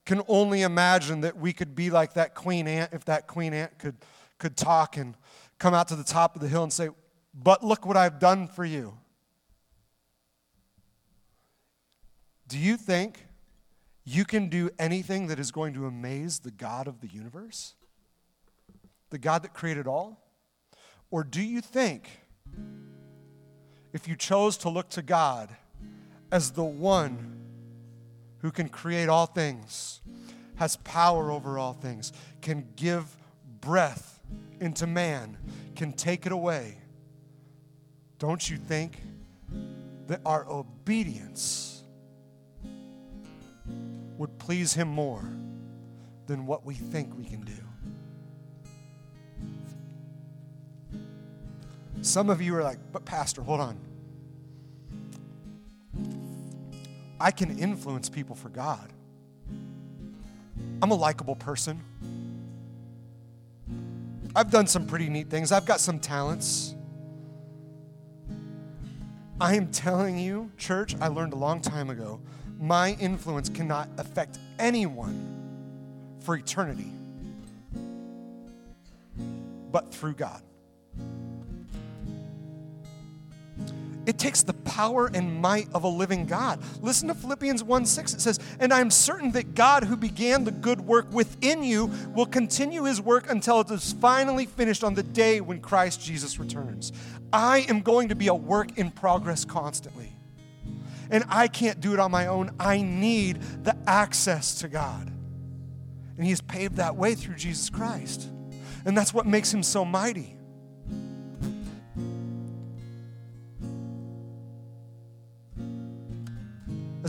can 0.05 0.21
only 0.27 0.61
imagine 0.61 1.21
that 1.21 1.37
we 1.37 1.51
could 1.51 1.75
be 1.75 1.89
like 1.89 2.13
that 2.13 2.35
queen 2.35 2.67
ant 2.67 2.93
if 2.93 3.05
that 3.05 3.27
queen 3.27 3.53
ant 3.53 3.77
could, 3.79 3.95
could 4.37 4.55
talk 4.55 4.97
and 4.97 5.15
come 5.57 5.73
out 5.73 5.87
to 5.89 5.95
the 5.95 6.03
top 6.03 6.35
of 6.35 6.41
the 6.41 6.47
hill 6.47 6.63
and 6.63 6.71
say, 6.71 6.89
But 7.33 7.63
look 7.63 7.85
what 7.85 7.97
I've 7.97 8.19
done 8.19 8.47
for 8.47 8.65
you. 8.65 8.97
Do 12.47 12.57
you 12.57 12.75
think 12.75 13.25
you 14.03 14.25
can 14.25 14.49
do 14.49 14.69
anything 14.77 15.27
that 15.27 15.39
is 15.39 15.51
going 15.51 15.73
to 15.75 15.85
amaze 15.85 16.39
the 16.39 16.51
God 16.51 16.87
of 16.87 16.99
the 16.99 17.07
universe? 17.07 17.75
The 19.09 19.17
God 19.17 19.43
that 19.43 19.53
created 19.53 19.87
all? 19.87 20.21
Or 21.09 21.23
do 21.23 21.41
you 21.41 21.61
think 21.61 22.09
if 23.93 24.07
you 24.07 24.15
chose 24.15 24.57
to 24.57 24.69
look 24.69 24.89
to 24.89 25.01
God 25.01 25.49
as 26.31 26.51
the 26.51 26.63
one 26.63 27.37
who 28.39 28.51
can 28.51 28.69
create 28.69 29.07
all 29.07 29.27
things, 29.27 30.01
has 30.55 30.77
power 30.77 31.31
over 31.31 31.57
all 31.57 31.73
things, 31.73 32.11
can 32.41 32.67
give 32.75 33.15
breath 33.61 34.19
into 34.59 34.87
man, 34.87 35.37
can 35.75 35.93
take 35.93 36.25
it 36.25 36.31
away, 36.31 36.80
don't 38.21 38.47
you 38.47 38.55
think 38.55 39.01
that 40.05 40.21
our 40.27 40.47
obedience 40.47 41.83
would 44.15 44.37
please 44.37 44.73
Him 44.73 44.87
more 44.87 45.27
than 46.27 46.45
what 46.45 46.63
we 46.63 46.75
think 46.75 47.17
we 47.17 47.25
can 47.25 47.41
do. 47.41 47.53
Some 52.03 52.29
of 52.29 52.43
you 52.43 52.55
are 52.55 52.61
like, 52.61 52.77
but 52.91 53.05
Pastor, 53.05 53.41
hold 53.41 53.59
on. 53.59 53.79
I 57.19 57.31
can 57.31 57.57
influence 57.57 58.07
people 58.07 58.35
for 58.35 58.49
God. 58.49 58.93
I'm 60.83 60.91
a 60.91 60.95
likable 60.95 61.35
person. 61.35 61.81
I've 64.35 64.51
done 64.51 64.67
some 64.67 64.85
pretty 64.85 65.09
neat 65.09 65.31
things. 65.31 65.51
I've 65.51 65.65
got 65.65 65.79
some 65.79 65.99
talents. 65.99 66.75
I 69.41 69.55
am 69.55 69.71
telling 69.71 70.19
you, 70.19 70.51
church, 70.59 70.95
I 71.01 71.07
learned 71.07 71.33
a 71.33 71.35
long 71.35 71.61
time 71.61 71.89
ago 71.89 72.19
my 72.59 72.91
influence 72.99 73.49
cannot 73.49 73.89
affect 73.97 74.37
anyone 74.59 76.15
for 76.19 76.35
eternity 76.35 76.91
but 79.71 79.91
through 79.91 80.13
God. 80.13 80.43
It 84.11 84.19
takes 84.19 84.43
the 84.43 84.51
power 84.51 85.09
and 85.13 85.41
might 85.41 85.71
of 85.73 85.85
a 85.85 85.87
living 85.87 86.25
God. 86.25 86.61
Listen 86.81 87.07
to 87.07 87.13
Philippians 87.13 87.63
1 87.63 87.85
6. 87.85 88.13
It 88.13 88.19
says, 88.19 88.39
And 88.59 88.73
I 88.73 88.81
am 88.81 88.91
certain 88.91 89.31
that 89.31 89.55
God, 89.55 89.85
who 89.85 89.95
began 89.95 90.43
the 90.43 90.51
good 90.51 90.81
work 90.81 91.09
within 91.13 91.63
you, 91.63 91.89
will 92.13 92.25
continue 92.25 92.83
his 92.83 92.99
work 92.99 93.31
until 93.31 93.61
it 93.61 93.71
is 93.71 93.93
finally 93.93 94.45
finished 94.45 94.83
on 94.83 94.95
the 94.95 95.03
day 95.03 95.39
when 95.39 95.61
Christ 95.61 96.01
Jesus 96.01 96.39
returns. 96.39 96.91
I 97.31 97.59
am 97.69 97.79
going 97.79 98.09
to 98.09 98.15
be 98.15 98.27
a 98.27 98.35
work 98.35 98.77
in 98.77 98.91
progress 98.91 99.45
constantly 99.45 100.13
and 101.09 101.23
I 101.29 101.47
can't 101.47 101.79
do 101.79 101.93
it 101.93 101.99
on 101.99 102.11
my 102.11 102.27
own. 102.27 102.51
I 102.59 102.81
need 102.81 103.41
the 103.63 103.77
access 103.87 104.55
to 104.55 104.67
God. 104.67 105.07
And 106.17 106.25
he 106.25 106.31
has 106.31 106.41
paved 106.41 106.75
that 106.75 106.97
way 106.97 107.15
through 107.15 107.35
Jesus 107.35 107.69
Christ. 107.69 108.29
And 108.85 108.97
that's 108.97 109.13
what 109.13 109.25
makes 109.25 109.53
Him 109.53 109.63
so 109.63 109.85
mighty. 109.85 110.35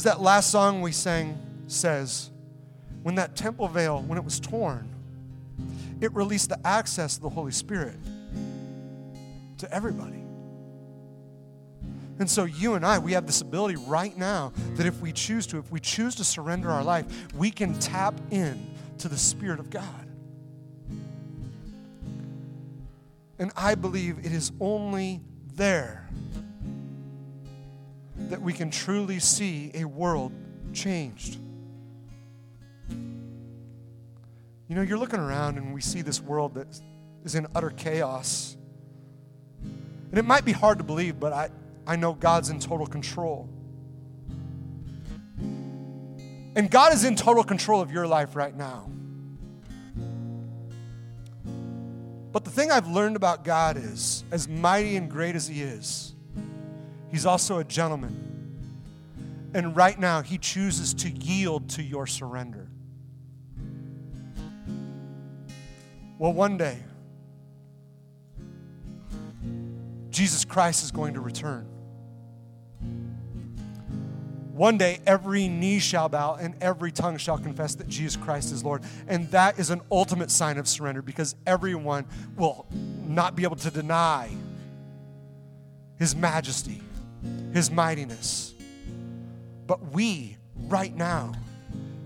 As 0.02 0.06
that 0.06 0.20
last 0.20 0.50
song 0.50 0.82
we 0.82 0.90
sang 0.90 1.38
says, 1.68 2.32
when 3.04 3.14
that 3.14 3.36
temple 3.36 3.68
veil, 3.68 4.02
when 4.02 4.18
it 4.18 4.24
was 4.24 4.40
torn, 4.40 4.88
it 6.00 6.12
released 6.12 6.48
the 6.48 6.58
access 6.66 7.14
of 7.14 7.22
the 7.22 7.28
Holy 7.28 7.52
Spirit 7.52 7.94
to 9.58 9.72
everybody. 9.72 10.24
And 12.18 12.28
so, 12.28 12.42
you 12.46 12.74
and 12.74 12.84
I, 12.84 12.98
we 12.98 13.12
have 13.12 13.28
this 13.28 13.42
ability 13.42 13.76
right 13.76 14.18
now 14.18 14.52
that 14.74 14.86
if 14.86 15.00
we 15.00 15.12
choose 15.12 15.46
to, 15.46 15.58
if 15.58 15.70
we 15.70 15.78
choose 15.78 16.16
to 16.16 16.24
surrender 16.24 16.68
our 16.68 16.82
life, 16.82 17.06
we 17.36 17.52
can 17.52 17.78
tap 17.78 18.14
in 18.32 18.74
to 18.98 19.08
the 19.08 19.16
Spirit 19.16 19.60
of 19.60 19.70
God. 19.70 20.08
And 23.38 23.52
I 23.56 23.76
believe 23.76 24.18
it 24.18 24.32
is 24.32 24.50
only 24.58 25.20
there 25.54 26.08
that 28.16 28.40
we 28.40 28.52
can 28.52 28.70
truly 28.70 29.18
see 29.18 29.70
a 29.74 29.84
world 29.84 30.32
changed. 30.72 31.38
You 34.68 34.76
know, 34.76 34.82
you're 34.82 34.98
looking 34.98 35.20
around 35.20 35.58
and 35.58 35.74
we 35.74 35.80
see 35.80 36.02
this 36.02 36.20
world 36.20 36.54
that 36.54 36.66
is 37.24 37.34
in 37.34 37.46
utter 37.54 37.70
chaos. 37.70 38.56
And 39.62 40.18
it 40.18 40.24
might 40.24 40.44
be 40.44 40.52
hard 40.52 40.78
to 40.78 40.84
believe, 40.84 41.18
but 41.20 41.32
I, 41.32 41.50
I 41.86 41.96
know 41.96 42.14
God's 42.14 42.50
in 42.50 42.58
total 42.58 42.86
control. 42.86 43.48
And 46.54 46.70
God 46.70 46.92
is 46.92 47.04
in 47.04 47.16
total 47.16 47.44
control 47.44 47.80
of 47.80 47.90
your 47.90 48.06
life 48.06 48.36
right 48.36 48.54
now. 48.54 48.90
But 52.32 52.44
the 52.44 52.50
thing 52.50 52.70
I've 52.70 52.88
learned 52.88 53.16
about 53.16 53.44
God 53.44 53.76
is, 53.76 54.24
as 54.30 54.48
mighty 54.48 54.96
and 54.96 55.10
great 55.10 55.34
as 55.34 55.46
He 55.46 55.62
is, 55.62 56.11
He's 57.12 57.26
also 57.26 57.58
a 57.58 57.64
gentleman. 57.64 58.30
And 59.54 59.76
right 59.76 59.98
now, 59.98 60.22
He 60.22 60.38
chooses 60.38 60.94
to 60.94 61.10
yield 61.10 61.68
to 61.70 61.82
your 61.82 62.06
surrender. 62.06 62.68
Well, 66.18 66.32
one 66.32 66.56
day, 66.56 66.78
Jesus 70.10 70.44
Christ 70.44 70.84
is 70.84 70.90
going 70.90 71.14
to 71.14 71.20
return. 71.20 71.66
One 74.52 74.76
day, 74.78 75.00
every 75.06 75.48
knee 75.48 75.78
shall 75.78 76.08
bow 76.08 76.34
and 76.34 76.54
every 76.60 76.92
tongue 76.92 77.16
shall 77.16 77.38
confess 77.38 77.74
that 77.76 77.88
Jesus 77.88 78.16
Christ 78.16 78.52
is 78.52 78.62
Lord. 78.62 78.82
And 79.08 79.30
that 79.30 79.58
is 79.58 79.70
an 79.70 79.80
ultimate 79.90 80.30
sign 80.30 80.58
of 80.58 80.68
surrender 80.68 81.02
because 81.02 81.34
everyone 81.46 82.06
will 82.36 82.66
not 83.06 83.34
be 83.34 83.44
able 83.44 83.56
to 83.56 83.70
deny 83.70 84.30
His 85.98 86.14
majesty, 86.14 86.82
His 87.52 87.70
mightiness. 87.70 88.54
But 89.66 89.92
we, 89.92 90.36
right 90.56 90.94
now, 90.94 91.32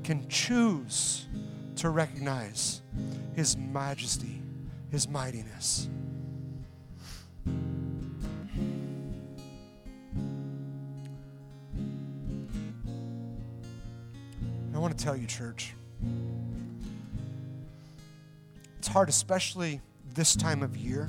can 0.04 0.28
choose 0.28 1.26
to 1.76 1.90
recognize 1.90 2.82
His 3.34 3.56
majesty, 3.56 4.42
His 4.90 5.08
mightiness. 5.08 5.88
I 14.74 14.78
want 14.78 14.96
to 14.96 15.02
tell 15.02 15.16
you, 15.16 15.26
church, 15.26 15.74
it's 18.78 18.88
hard, 18.88 19.08
especially 19.08 19.80
this 20.14 20.36
time 20.36 20.62
of 20.62 20.76
year, 20.76 21.08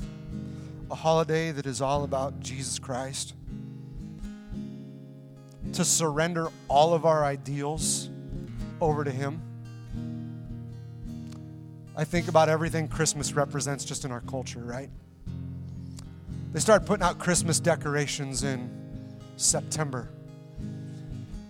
a 0.90 0.94
holiday 0.94 1.52
that 1.52 1.66
is 1.66 1.80
all 1.82 2.04
about 2.04 2.40
Jesus 2.40 2.78
Christ. 2.78 3.34
To 5.72 5.84
surrender 5.84 6.48
all 6.68 6.94
of 6.94 7.04
our 7.04 7.24
ideals 7.24 8.10
over 8.80 9.04
to 9.04 9.10
Him. 9.10 9.40
I 11.96 12.04
think 12.04 12.28
about 12.28 12.48
everything 12.48 12.86
Christmas 12.86 13.32
represents 13.32 13.84
just 13.84 14.04
in 14.04 14.12
our 14.12 14.20
culture, 14.20 14.60
right? 14.60 14.88
They 16.52 16.60
started 16.60 16.86
putting 16.86 17.04
out 17.04 17.18
Christmas 17.18 17.58
decorations 17.58 18.44
in 18.44 18.70
September 19.36 20.08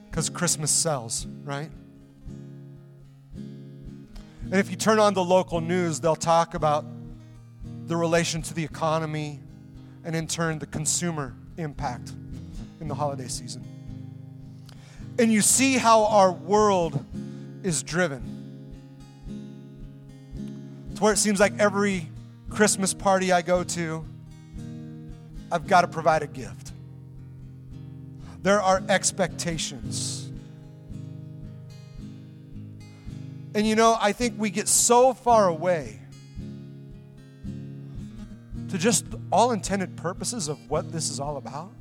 because 0.09 0.31
Christmas 0.31 0.71
sells, 0.71 1.27
right? 1.45 1.71
And 3.35 4.55
if 4.55 4.71
you 4.71 4.77
turn 4.77 4.99
on 4.99 5.13
the 5.13 5.23
local 5.23 5.61
news, 5.61 6.01
they'll 6.01 6.17
talk 6.17 6.55
about 6.55 6.87
the 7.87 7.97
relation 7.97 8.41
to 8.41 8.55
the 8.55 8.65
economy 8.65 9.41
and, 10.05 10.17
in 10.17 10.27
turn, 10.27 10.59
the 10.59 10.67
consumer 10.67 11.35
impact 11.59 12.13
in 12.81 12.89
the 12.89 12.95
holiday 12.95 13.29
season. 13.29 13.68
And 15.19 15.33
you 15.33 15.41
see 15.41 15.77
how 15.79 16.05
our 16.05 16.31
world 16.31 17.05
is 17.63 17.83
driven. 17.83 18.35
To 20.95 21.03
where 21.03 21.13
it 21.13 21.19
seems 21.19 21.41
like 21.41 21.59
every 21.59 22.09
Christmas 22.51 22.95
party 22.95 23.33
I 23.33 23.43
go 23.43 23.65
to, 23.65 24.05
I've 25.51 25.67
got 25.67 25.83
to 25.83 25.89
provide 25.89 26.23
a 26.23 26.27
gift. 26.27 26.73
There 28.43 28.61
are 28.61 28.83
expectations. 28.89 30.31
And 33.55 33.67
you 33.67 33.75
know, 33.75 33.97
I 34.01 34.13
think 34.13 34.35
we 34.39 34.51
get 34.51 34.69
so 34.69 35.15
far 35.15 35.49
away 35.49 36.01
to 38.69 38.79
just 38.79 39.07
all 39.33 39.53
intended 39.53 39.97
purposes 39.97 40.49
of 40.49 40.71
what 40.71 40.93
this 40.93 41.11
is 41.11 41.19
all 41.19 41.39
about. 41.39 41.73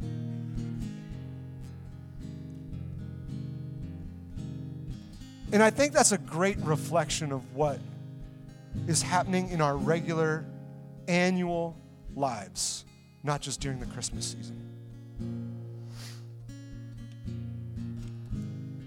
And 5.51 5.63
I 5.63 5.69
think 5.69 5.93
that's 5.93 6.11
a 6.11 6.17
great 6.17 6.57
reflection 6.57 7.31
of 7.31 7.55
what 7.55 7.79
is 8.87 9.01
happening 9.01 9.49
in 9.49 9.61
our 9.61 9.77
regular 9.77 10.45
annual 11.07 11.77
lives, 12.15 12.85
not 13.23 13.41
just 13.41 13.61
during 13.61 13.79
the 13.79 13.85
Christmas 13.85 14.25
season. 14.25 14.63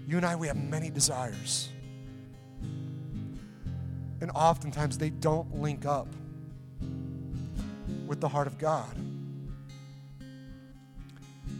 You 0.07 0.17
and 0.17 0.25
I, 0.25 0.35
we 0.35 0.47
have 0.47 0.57
many 0.57 0.89
desires. 0.89 1.69
And 4.19 4.29
oftentimes 4.35 4.97
they 4.97 5.09
don't 5.09 5.61
link 5.61 5.85
up 5.85 6.07
with 8.05 8.21
the 8.21 8.27
heart 8.27 8.45
of 8.45 8.57
God. 8.57 8.93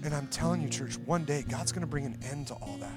And 0.04 0.14
I'm 0.14 0.28
telling 0.28 0.62
you, 0.62 0.70
church, 0.70 0.98
one 1.06 1.26
day 1.26 1.44
God's 1.48 1.72
going 1.72 1.82
to 1.82 1.88
bring 1.88 2.06
an 2.06 2.20
end 2.30 2.48
to 2.48 2.56
all 2.56 2.78
that. 2.82 2.92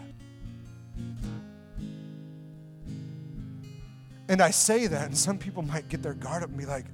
And 4.28 4.40
I 4.40 4.50
say 4.50 4.87
that, 4.87 5.06
and 5.06 5.16
some 5.16 5.38
people 5.38 5.62
might 5.62 5.88
get 5.88 6.02
their 6.02 6.14
guard 6.14 6.42
up 6.42 6.48
and 6.48 6.58
be 6.58 6.66
like, 6.66 6.87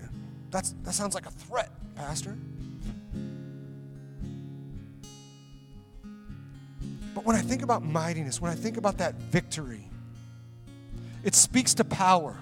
That's, 0.51 0.75
that 0.83 0.95
sounds 0.95 1.15
like 1.15 1.27
a 1.27 1.31
threat, 1.31 1.71
Pastor. 1.95 2.37
But 7.15 7.25
when 7.25 7.37
I 7.37 7.41
think 7.41 7.63
about 7.63 7.85
mightiness, 7.85 8.41
when 8.41 8.51
I 8.51 8.55
think 8.55 8.77
about 8.77 8.99
that 8.99 9.15
victory, 9.15 9.89
it 11.23 11.35
speaks 11.35 11.75
to 11.75 11.85
power. 11.85 12.37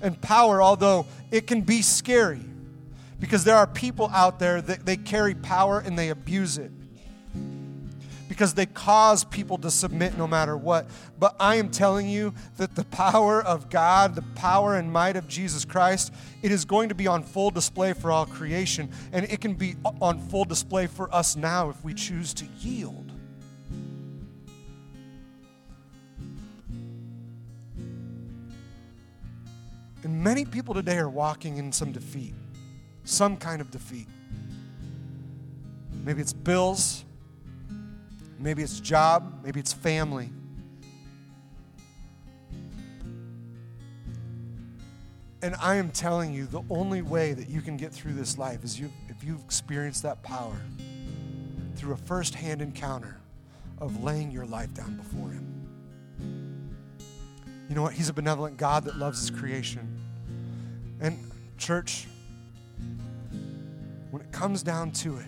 And 0.00 0.20
power, 0.20 0.62
although 0.62 1.06
it 1.30 1.46
can 1.46 1.62
be 1.62 1.82
scary, 1.82 2.44
because 3.18 3.44
there 3.44 3.56
are 3.56 3.66
people 3.66 4.10
out 4.12 4.38
there 4.38 4.60
that 4.60 4.84
they 4.84 4.96
carry 4.96 5.34
power 5.34 5.80
and 5.80 5.98
they 5.98 6.10
abuse 6.10 6.58
it 6.58 6.70
because 8.36 8.52
they 8.52 8.66
cause 8.66 9.24
people 9.24 9.56
to 9.56 9.70
submit 9.70 10.18
no 10.18 10.26
matter 10.26 10.58
what. 10.58 10.86
But 11.18 11.34
I 11.40 11.54
am 11.54 11.70
telling 11.70 12.06
you 12.06 12.34
that 12.58 12.74
the 12.74 12.84
power 12.84 13.42
of 13.42 13.70
God, 13.70 14.14
the 14.14 14.20
power 14.34 14.76
and 14.76 14.92
might 14.92 15.16
of 15.16 15.26
Jesus 15.26 15.64
Christ, 15.64 16.12
it 16.42 16.52
is 16.52 16.66
going 16.66 16.90
to 16.90 16.94
be 16.94 17.06
on 17.06 17.22
full 17.22 17.50
display 17.50 17.94
for 17.94 18.12
all 18.12 18.26
creation. 18.26 18.90
And 19.10 19.24
it 19.24 19.40
can 19.40 19.54
be 19.54 19.76
on 20.02 20.20
full 20.28 20.44
display 20.44 20.86
for 20.86 21.12
us 21.14 21.34
now 21.34 21.70
if 21.70 21.82
we 21.82 21.94
choose 21.94 22.34
to 22.34 22.44
yield. 22.60 23.10
And 30.04 30.22
many 30.22 30.44
people 30.44 30.74
today 30.74 30.98
are 30.98 31.08
walking 31.08 31.56
in 31.56 31.72
some 31.72 31.90
defeat, 31.90 32.34
some 33.04 33.38
kind 33.38 33.62
of 33.62 33.70
defeat. 33.70 34.08
Maybe 36.04 36.20
it's 36.20 36.34
bills, 36.34 37.05
Maybe 38.38 38.62
it's 38.62 38.80
job, 38.80 39.40
maybe 39.42 39.60
it's 39.60 39.72
family. 39.72 40.30
And 45.42 45.54
I 45.60 45.76
am 45.76 45.90
telling 45.90 46.34
you, 46.34 46.46
the 46.46 46.62
only 46.70 47.02
way 47.02 47.32
that 47.32 47.48
you 47.48 47.60
can 47.60 47.76
get 47.76 47.92
through 47.92 48.14
this 48.14 48.36
life 48.36 48.64
is 48.64 48.80
you, 48.80 48.90
if 49.08 49.22
you've 49.22 49.42
experienced 49.44 50.02
that 50.02 50.22
power 50.22 50.56
through 51.76 51.92
a 51.92 51.96
first 51.96 52.34
hand 52.34 52.62
encounter 52.62 53.20
of 53.78 54.02
laying 54.02 54.30
your 54.30 54.46
life 54.46 54.72
down 54.74 54.96
before 54.96 55.30
Him. 55.30 56.66
You 57.68 57.74
know 57.74 57.82
what? 57.82 57.92
He's 57.92 58.08
a 58.08 58.12
benevolent 58.12 58.56
God 58.56 58.84
that 58.84 58.96
loves 58.96 59.20
His 59.20 59.30
creation. 59.30 60.00
And, 61.00 61.18
church, 61.58 62.06
when 64.10 64.22
it 64.22 64.32
comes 64.32 64.62
down 64.62 64.92
to 64.92 65.18
it, 65.18 65.26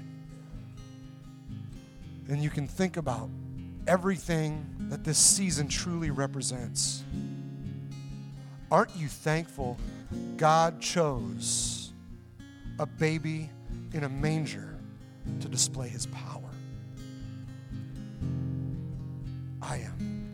and 2.29 2.43
you 2.43 2.51
can 2.51 2.67
think 2.67 2.97
about 2.97 3.31
everything 3.87 4.67
that 4.91 5.03
this 5.03 5.19
season 5.19 5.67
truly 5.67 6.11
represents. 6.11 7.03
Aren't 8.71 8.95
you 8.97 9.09
thankful 9.09 9.79
God 10.37 10.81
chose 10.81 11.93
a 12.79 12.87
baby 12.87 13.51
in 13.95 14.05
a 14.05 14.09
manger 14.09 14.79
to 15.41 15.49
display 15.49 15.89
his 15.89 16.07
power? 16.07 16.43
I 19.63 19.79
am. 19.79 20.29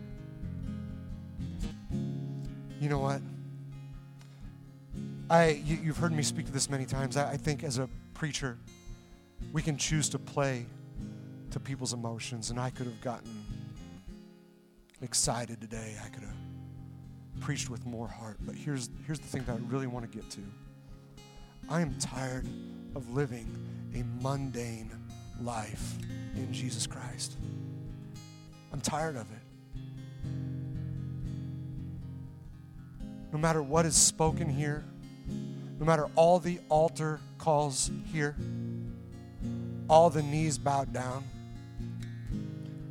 You 2.80 2.88
know 2.88 2.98
what? 2.98 3.22
I, 5.30 5.62
you, 5.64 5.76
have 5.86 5.96
heard 5.96 6.12
me 6.12 6.22
speak 6.22 6.46
to 6.46 6.52
this 6.52 6.68
many 6.68 6.84
times. 6.84 7.16
I, 7.16 7.32
I 7.32 7.36
think 7.36 7.64
as 7.64 7.78
a 7.78 7.88
preacher, 8.12 8.58
we 9.52 9.62
can 9.62 9.78
choose 9.78 10.08
to 10.10 10.18
play 10.18 10.66
to 11.54 11.60
people's 11.60 11.92
emotions, 11.92 12.50
and 12.50 12.58
I 12.58 12.70
could 12.70 12.86
have 12.86 13.00
gotten 13.00 13.44
excited 15.02 15.60
today. 15.60 15.94
I 16.04 16.08
could 16.08 16.24
have 16.24 16.34
preached 17.38 17.70
with 17.70 17.86
more 17.86 18.08
heart. 18.08 18.38
But 18.40 18.56
here's, 18.56 18.90
here's 19.06 19.20
the 19.20 19.28
thing 19.28 19.44
that 19.44 19.52
I 19.52 19.58
really 19.68 19.86
want 19.86 20.10
to 20.10 20.18
get 20.18 20.28
to 20.30 20.40
I 21.70 21.80
am 21.80 21.94
tired 22.00 22.44
of 22.96 23.08
living 23.14 23.46
a 23.94 24.02
mundane 24.20 24.90
life 25.40 25.94
in 26.34 26.52
Jesus 26.52 26.88
Christ. 26.88 27.36
I'm 28.72 28.80
tired 28.80 29.14
of 29.14 29.28
it. 29.30 29.78
No 33.32 33.38
matter 33.38 33.62
what 33.62 33.86
is 33.86 33.94
spoken 33.94 34.48
here, 34.48 34.84
no 35.78 35.86
matter 35.86 36.08
all 36.16 36.40
the 36.40 36.58
altar 36.68 37.20
calls 37.38 37.92
here, 38.12 38.34
all 39.88 40.10
the 40.10 40.22
knees 40.22 40.58
bowed 40.58 40.92
down, 40.92 41.24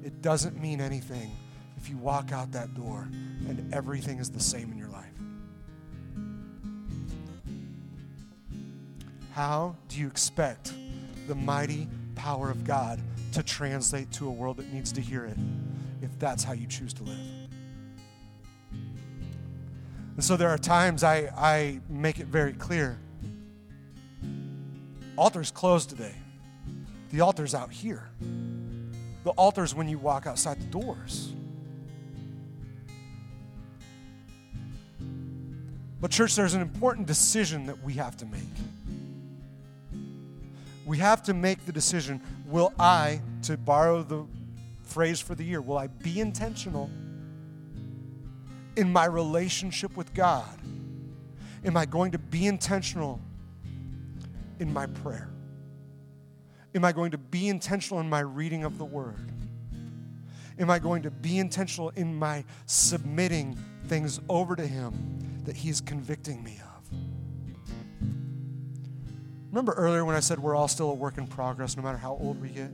it 0.03 0.21
doesn't 0.21 0.61
mean 0.61 0.81
anything 0.81 1.31
if 1.77 1.89
you 1.89 1.97
walk 1.97 2.31
out 2.31 2.51
that 2.51 2.73
door 2.75 3.07
and 3.47 3.73
everything 3.73 4.19
is 4.19 4.29
the 4.29 4.39
same 4.39 4.71
in 4.71 4.77
your 4.77 4.89
life. 4.89 5.05
How 9.33 9.75
do 9.87 9.99
you 9.99 10.07
expect 10.07 10.73
the 11.27 11.35
mighty 11.35 11.87
power 12.15 12.51
of 12.51 12.63
God 12.63 13.01
to 13.31 13.41
translate 13.41 14.11
to 14.11 14.27
a 14.27 14.31
world 14.31 14.57
that 14.57 14.71
needs 14.71 14.91
to 14.91 15.01
hear 15.01 15.25
it 15.25 15.37
if 16.01 16.17
that's 16.19 16.43
how 16.43 16.53
you 16.53 16.67
choose 16.67 16.93
to 16.93 17.03
live? 17.03 17.17
And 20.15 20.23
so 20.23 20.37
there 20.37 20.49
are 20.49 20.59
times 20.59 21.03
I, 21.03 21.31
I 21.35 21.79
make 21.89 22.19
it 22.19 22.27
very 22.27 22.53
clear. 22.53 22.99
Altar's 25.17 25.49
closed 25.49 25.89
today. 25.89 26.13
The 27.11 27.21
altar's 27.21 27.55
out 27.55 27.71
here. 27.71 28.09
The 29.23 29.31
altar 29.31 29.63
is 29.63 29.73
when 29.73 29.87
you 29.87 29.97
walk 29.97 30.27
outside 30.27 30.59
the 30.59 30.65
doors. 30.65 31.31
But, 36.01 36.11
church, 36.11 36.35
there's 36.35 36.53
an 36.53 36.61
important 36.61 37.07
decision 37.07 37.65
that 37.67 37.81
we 37.81 37.93
have 37.93 38.17
to 38.17 38.25
make. 38.25 38.41
We 40.85 40.97
have 40.97 41.23
to 41.23 41.33
make 41.33 41.65
the 41.65 41.71
decision 41.71 42.21
will 42.45 42.73
I, 42.77 43.21
to 43.43 43.57
borrow 43.57 44.03
the 44.03 44.25
phrase 44.83 45.19
for 45.19 45.33
the 45.33 45.43
year, 45.43 45.61
will 45.61 45.77
I 45.77 45.87
be 45.87 46.19
intentional 46.19 46.89
in 48.75 48.91
my 48.91 49.05
relationship 49.05 49.95
with 49.95 50.13
God? 50.13 50.59
Am 51.63 51.77
I 51.77 51.85
going 51.85 52.11
to 52.11 52.19
be 52.19 52.47
intentional 52.47 53.21
in 54.59 54.73
my 54.73 54.85
prayer? 54.87 55.32
Am 56.75 56.83
I 56.83 56.91
going 56.91 57.11
to 57.11 57.17
be 57.17 57.49
intentional 57.49 57.99
in 57.99 58.09
my 58.09 58.19
reading 58.19 58.63
of 58.63 58.77
the 58.77 58.85
Word? 58.85 59.33
am 60.59 60.69
I 60.69 60.79
going 60.79 61.03
to 61.03 61.11
be 61.11 61.39
intentional 61.39 61.89
in 61.95 62.15
my 62.15 62.43
submitting 62.65 63.57
things 63.87 64.19
over 64.29 64.55
to 64.55 64.65
Him 64.65 65.41
that 65.45 65.55
He's 65.55 65.81
convicting 65.81 66.43
me 66.43 66.59
of? 66.61 66.97
Remember 69.51 69.73
earlier 69.73 70.03
when 70.03 70.15
I 70.15 70.19
said 70.19 70.39
we're 70.39 70.55
all 70.55 70.67
still 70.67 70.89
a 70.89 70.95
work 70.95 71.17
in 71.17 71.27
progress 71.27 71.77
no 71.77 71.83
matter 71.83 71.97
how 71.97 72.11
old 72.11 72.41
we 72.41 72.49
get? 72.49 72.71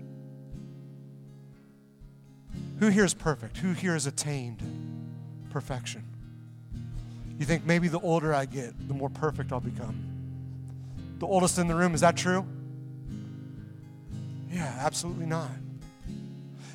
Who 2.80 2.88
here 2.88 3.04
is 3.04 3.14
perfect? 3.14 3.58
Who 3.58 3.74
here 3.74 3.94
has 3.94 4.08
attained 4.08 4.64
perfection? 5.50 6.04
You 7.38 7.46
think 7.46 7.66
maybe 7.66 7.88
the 7.88 8.00
older 8.00 8.34
I 8.34 8.46
get, 8.46 8.88
the 8.88 8.94
more 8.94 9.10
perfect 9.10 9.52
I'll 9.52 9.60
become. 9.60 10.06
The 11.20 11.28
oldest 11.28 11.58
in 11.58 11.68
the 11.68 11.76
room, 11.76 11.94
is 11.94 12.02
that 12.02 12.16
true? 12.16 12.46
Yeah, 14.52 14.80
absolutely 14.82 15.26
not. 15.26 15.52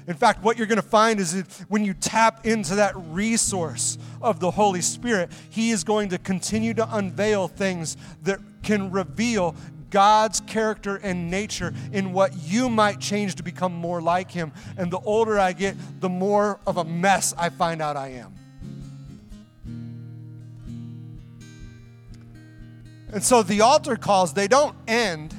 In 0.06 0.14
fact, 0.14 0.42
what 0.42 0.58
you're 0.58 0.66
going 0.66 0.76
to 0.76 0.82
find 0.82 1.18
is 1.18 1.32
that 1.32 1.66
when 1.68 1.84
you 1.84 1.94
tap 1.94 2.46
into 2.46 2.74
that 2.74 2.92
resource 2.94 3.96
of 4.20 4.38
the 4.38 4.50
Holy 4.50 4.82
Spirit, 4.82 5.30
He 5.48 5.70
is 5.70 5.82
going 5.82 6.10
to 6.10 6.18
continue 6.18 6.74
to 6.74 6.96
unveil 6.96 7.48
things 7.48 7.96
that 8.22 8.38
can 8.62 8.90
reveal 8.90 9.56
God's 9.88 10.40
character 10.40 10.96
and 10.96 11.30
nature 11.30 11.72
in 11.92 12.12
what 12.12 12.36
you 12.36 12.68
might 12.68 13.00
change 13.00 13.36
to 13.36 13.42
become 13.42 13.72
more 13.72 14.02
like 14.02 14.30
Him. 14.30 14.52
And 14.76 14.90
the 14.90 14.98
older 14.98 15.38
I 15.38 15.52
get, 15.52 15.74
the 16.00 16.08
more 16.10 16.60
of 16.66 16.76
a 16.76 16.84
mess 16.84 17.32
I 17.38 17.48
find 17.48 17.80
out 17.80 17.96
I 17.96 18.08
am. 18.08 18.34
And 23.10 23.22
so 23.22 23.42
the 23.42 23.60
altar 23.60 23.96
calls, 23.96 24.34
they 24.34 24.48
don't 24.48 24.74
end 24.86 25.32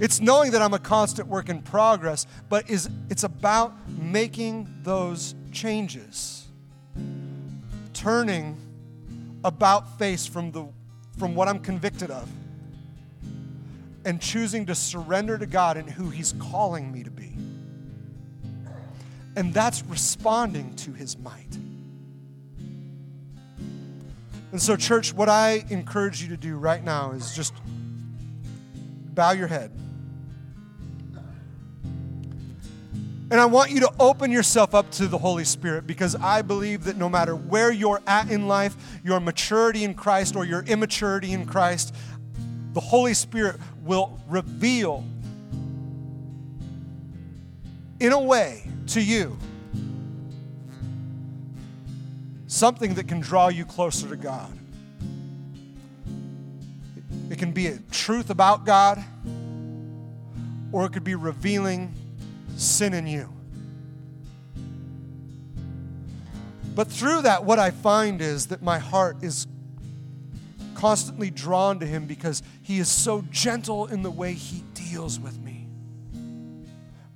it's 0.00 0.20
knowing 0.20 0.52
that 0.52 0.62
I'm 0.62 0.72
a 0.72 0.78
constant 0.78 1.28
work 1.28 1.50
in 1.50 1.60
progress, 1.60 2.26
but 2.48 2.68
is 2.70 2.88
it's 3.10 3.22
about 3.22 3.74
making 3.88 4.66
those 4.82 5.34
changes. 5.52 6.48
Turning 7.92 8.56
about 9.44 9.98
face 9.98 10.26
from 10.26 10.52
the 10.52 10.66
from 11.18 11.34
what 11.34 11.48
I'm 11.48 11.58
convicted 11.58 12.10
of 12.10 12.28
and 14.06 14.20
choosing 14.20 14.64
to 14.66 14.74
surrender 14.74 15.36
to 15.36 15.44
God 15.46 15.76
and 15.76 15.88
who 15.88 16.08
he's 16.08 16.32
calling 16.38 16.90
me 16.90 17.02
to 17.02 17.10
be. 17.10 17.36
And 19.36 19.52
that's 19.52 19.84
responding 19.84 20.74
to 20.76 20.92
his 20.92 21.18
might. 21.18 21.58
And 24.52 24.60
so, 24.60 24.76
church, 24.76 25.12
what 25.12 25.28
I 25.28 25.64
encourage 25.68 26.22
you 26.22 26.28
to 26.30 26.36
do 26.36 26.56
right 26.56 26.82
now 26.82 27.12
is 27.12 27.36
just 27.36 27.52
bow 29.14 29.32
your 29.32 29.46
head. 29.46 29.70
And 33.30 33.38
I 33.40 33.46
want 33.46 33.70
you 33.70 33.78
to 33.80 33.92
open 34.00 34.32
yourself 34.32 34.74
up 34.74 34.90
to 34.92 35.06
the 35.06 35.18
Holy 35.18 35.44
Spirit 35.44 35.86
because 35.86 36.16
I 36.16 36.42
believe 36.42 36.84
that 36.84 36.96
no 36.96 37.08
matter 37.08 37.36
where 37.36 37.70
you're 37.70 38.02
at 38.06 38.28
in 38.28 38.48
life, 38.48 38.98
your 39.04 39.20
maturity 39.20 39.84
in 39.84 39.94
Christ 39.94 40.34
or 40.34 40.44
your 40.44 40.62
immaturity 40.64 41.32
in 41.32 41.46
Christ, 41.46 41.94
the 42.72 42.80
Holy 42.80 43.14
Spirit 43.14 43.60
will 43.82 44.18
reveal 44.28 45.04
in 48.00 48.12
a 48.12 48.20
way 48.20 48.68
to 48.88 49.00
you 49.00 49.38
something 52.48 52.94
that 52.94 53.06
can 53.06 53.20
draw 53.20 53.46
you 53.46 53.64
closer 53.64 54.08
to 54.08 54.16
God. 54.16 54.50
It 57.30 57.38
can 57.38 57.52
be 57.52 57.68
a 57.68 57.78
truth 57.92 58.30
about 58.30 58.66
God, 58.66 59.04
or 60.72 60.84
it 60.86 60.92
could 60.92 61.04
be 61.04 61.14
revealing 61.14 61.94
sin 62.60 62.92
in 62.94 63.06
you. 63.06 63.28
But 66.74 66.88
through 66.88 67.22
that, 67.22 67.44
what 67.44 67.58
I 67.58 67.70
find 67.70 68.20
is 68.20 68.46
that 68.46 68.62
my 68.62 68.78
heart 68.78 69.22
is 69.22 69.46
constantly 70.74 71.30
drawn 71.30 71.78
to 71.80 71.86
Him 71.86 72.06
because 72.06 72.42
He 72.62 72.78
is 72.78 72.88
so 72.88 73.22
gentle 73.30 73.86
in 73.86 74.02
the 74.02 74.10
way 74.10 74.34
He 74.34 74.62
deals 74.74 75.18
with 75.18 75.38
me. 75.40 75.66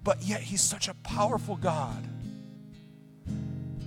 But 0.03 0.23
yet, 0.23 0.41
He's 0.41 0.61
such 0.61 0.89
a 0.89 0.95
powerful 0.95 1.57
God 1.57 2.07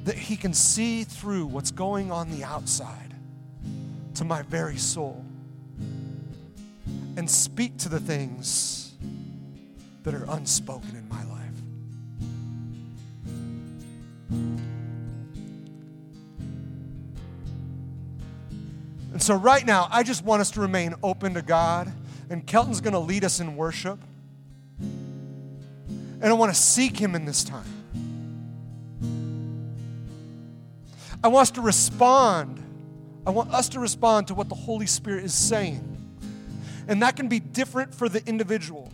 that 0.06 0.16
He 0.16 0.38
can 0.38 0.54
see 0.54 1.04
through 1.04 1.48
what's 1.48 1.72
going 1.72 2.12
on 2.12 2.32
the 2.32 2.44
outside 2.44 3.14
to 4.16 4.24
my 4.24 4.42
very 4.44 4.78
soul 4.78 5.24
and 7.18 7.30
speak 7.30 7.78
to 7.78 7.90
the 7.90 8.00
things 8.00 8.94
that 10.04 10.14
are 10.14 10.26
unspoken 10.30 10.96
in 10.96 11.08
my 11.10 11.24
life. 11.26 11.37
So, 19.28 19.36
right 19.36 19.66
now, 19.66 19.90
I 19.92 20.04
just 20.04 20.24
want 20.24 20.40
us 20.40 20.52
to 20.52 20.62
remain 20.62 20.96
open 21.04 21.34
to 21.34 21.42
God. 21.42 21.92
And 22.30 22.48
Kelton's 22.48 22.80
going 22.80 22.94
to 22.94 23.00
lead 23.00 23.26
us 23.26 23.42
in 23.42 23.58
worship. 23.58 24.00
And 24.80 26.24
I 26.24 26.32
want 26.32 26.54
to 26.56 26.58
seek 26.58 26.98
Him 26.98 27.14
in 27.14 27.26
this 27.26 27.44
time. 27.44 27.66
I 31.22 31.28
want 31.28 31.42
us 31.42 31.52
to 31.52 31.62
respond. 31.62 32.64
I 33.26 33.32
want 33.32 33.54
us 33.54 33.68
to 33.70 33.82
respond 33.82 34.28
to 34.28 34.34
what 34.34 34.48
the 34.48 34.56
Holy 34.56 34.88
Spirit 34.88 35.26
is 35.26 35.34
saying. 35.34 35.84
And 36.88 37.02
that 37.02 37.18
can 37.18 37.28
be 37.28 37.42
different 37.42 37.94
for 37.94 38.08
the 38.08 38.26
individual. 38.26 38.94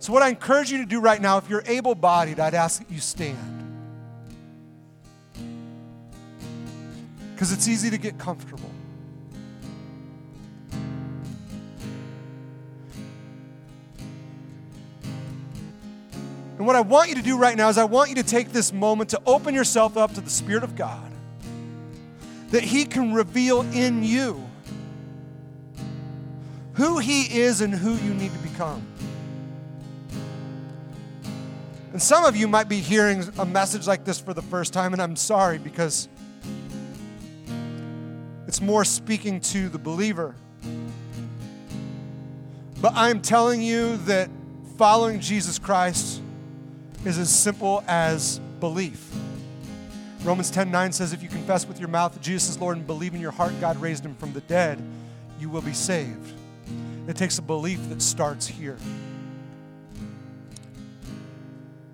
So, 0.00 0.12
what 0.12 0.22
I 0.22 0.28
encourage 0.28 0.70
you 0.70 0.76
to 0.78 0.86
do 0.86 1.00
right 1.00 1.22
now, 1.22 1.38
if 1.38 1.48
you're 1.48 1.64
able 1.64 1.94
bodied, 1.94 2.38
I'd 2.38 2.52
ask 2.52 2.80
that 2.80 2.90
you 2.92 3.00
stand. 3.00 3.51
Because 7.42 7.52
it's 7.52 7.66
easy 7.66 7.90
to 7.90 7.98
get 7.98 8.18
comfortable. 8.18 8.70
And 16.56 16.64
what 16.64 16.76
I 16.76 16.82
want 16.82 17.08
you 17.08 17.16
to 17.16 17.22
do 17.22 17.36
right 17.36 17.56
now 17.56 17.68
is 17.68 17.78
I 17.78 17.84
want 17.84 18.10
you 18.10 18.14
to 18.14 18.22
take 18.22 18.52
this 18.52 18.72
moment 18.72 19.10
to 19.10 19.20
open 19.26 19.56
yourself 19.56 19.96
up 19.96 20.14
to 20.14 20.20
the 20.20 20.30
Spirit 20.30 20.62
of 20.62 20.76
God, 20.76 21.10
that 22.50 22.62
He 22.62 22.84
can 22.84 23.12
reveal 23.12 23.62
in 23.72 24.04
you 24.04 24.40
who 26.74 27.00
He 27.00 27.40
is 27.40 27.60
and 27.60 27.74
who 27.74 27.94
you 27.94 28.14
need 28.14 28.32
to 28.32 28.38
become. 28.38 28.86
And 31.90 32.00
some 32.00 32.24
of 32.24 32.36
you 32.36 32.46
might 32.46 32.68
be 32.68 32.78
hearing 32.78 33.28
a 33.36 33.44
message 33.44 33.88
like 33.88 34.04
this 34.04 34.20
for 34.20 34.32
the 34.32 34.42
first 34.42 34.72
time, 34.72 34.92
and 34.92 35.02
I'm 35.02 35.16
sorry 35.16 35.58
because 35.58 36.06
more 38.62 38.84
speaking 38.84 39.40
to 39.40 39.68
the 39.68 39.78
believer. 39.78 40.34
But 42.80 42.92
I'm 42.94 43.20
telling 43.20 43.60
you 43.60 43.96
that 43.98 44.30
following 44.78 45.20
Jesus 45.20 45.58
Christ 45.58 46.22
is 47.04 47.18
as 47.18 47.28
simple 47.28 47.82
as 47.88 48.38
belief. 48.60 49.12
Romans 50.22 50.50
10 50.50 50.70
9 50.70 50.92
says, 50.92 51.12
If 51.12 51.22
you 51.22 51.28
confess 51.28 51.66
with 51.66 51.80
your 51.80 51.88
mouth 51.88 52.12
that 52.12 52.22
Jesus 52.22 52.50
is 52.50 52.60
Lord 52.60 52.76
and 52.76 52.86
believe 52.86 53.14
in 53.14 53.20
your 53.20 53.32
heart 53.32 53.52
God 53.60 53.76
raised 53.78 54.04
him 54.04 54.14
from 54.14 54.32
the 54.32 54.40
dead, 54.42 54.80
you 55.40 55.48
will 55.48 55.62
be 55.62 55.72
saved. 55.72 56.32
It 57.08 57.16
takes 57.16 57.38
a 57.38 57.42
belief 57.42 57.88
that 57.88 58.00
starts 58.00 58.46
here, 58.46 58.78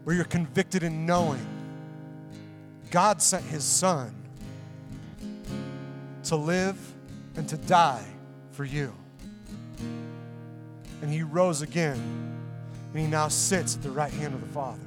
where 0.04 0.14
you're 0.14 0.26
convicted 0.26 0.82
in 0.82 1.06
knowing 1.06 1.44
God 2.90 3.22
sent 3.22 3.44
his 3.44 3.64
son 3.64 4.17
to 6.28 6.36
live 6.36 6.78
and 7.36 7.48
to 7.48 7.56
die 7.56 8.04
for 8.52 8.64
you. 8.64 8.92
And 11.00 11.10
he 11.10 11.22
rose 11.22 11.62
again, 11.62 11.98
and 12.92 13.00
he 13.00 13.06
now 13.06 13.28
sits 13.28 13.76
at 13.76 13.82
the 13.82 13.90
right 13.90 14.12
hand 14.12 14.34
of 14.34 14.40
the 14.40 14.48
Father. 14.48 14.80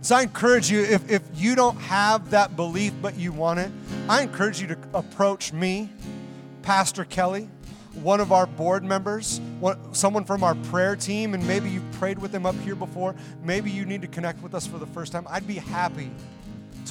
So 0.00 0.16
I 0.16 0.22
encourage 0.22 0.70
you, 0.70 0.80
if, 0.80 1.10
if 1.10 1.22
you 1.34 1.54
don't 1.54 1.76
have 1.76 2.30
that 2.30 2.56
belief 2.56 2.94
but 3.02 3.18
you 3.18 3.32
want 3.32 3.60
it, 3.60 3.70
I 4.08 4.22
encourage 4.22 4.60
you 4.62 4.66
to 4.68 4.78
approach 4.94 5.52
me, 5.52 5.90
Pastor 6.62 7.04
Kelly, 7.04 7.50
one 8.02 8.20
of 8.20 8.32
our 8.32 8.46
board 8.46 8.82
members, 8.82 9.40
one, 9.58 9.92
someone 9.92 10.24
from 10.24 10.42
our 10.42 10.54
prayer 10.54 10.96
team, 10.96 11.34
and 11.34 11.46
maybe 11.46 11.68
you've 11.68 11.92
prayed 11.92 12.18
with 12.18 12.32
them 12.32 12.46
up 12.46 12.54
here 12.60 12.74
before. 12.74 13.14
Maybe 13.42 13.70
you 13.70 13.84
need 13.84 14.00
to 14.00 14.08
connect 14.08 14.42
with 14.42 14.54
us 14.54 14.66
for 14.66 14.78
the 14.78 14.86
first 14.86 15.12
time. 15.12 15.26
I'd 15.28 15.46
be 15.46 15.56
happy 15.56 16.10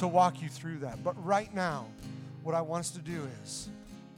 to 0.00 0.08
walk 0.08 0.40
you 0.40 0.48
through 0.48 0.78
that. 0.78 1.04
But 1.04 1.14
right 1.24 1.54
now, 1.54 1.86
what 2.42 2.54
I 2.54 2.62
want 2.62 2.80
us 2.80 2.90
to 2.92 3.00
do 3.00 3.28
is, 3.42 3.68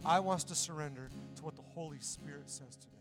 I 0.05 0.21
want 0.21 0.37
us 0.37 0.45
to 0.45 0.55
surrender 0.55 1.09
to 1.37 1.43
what 1.43 1.57
the 1.57 1.63
Holy 1.75 1.99
Spirit 1.99 2.49
says 2.49 2.77
today. 2.77 2.92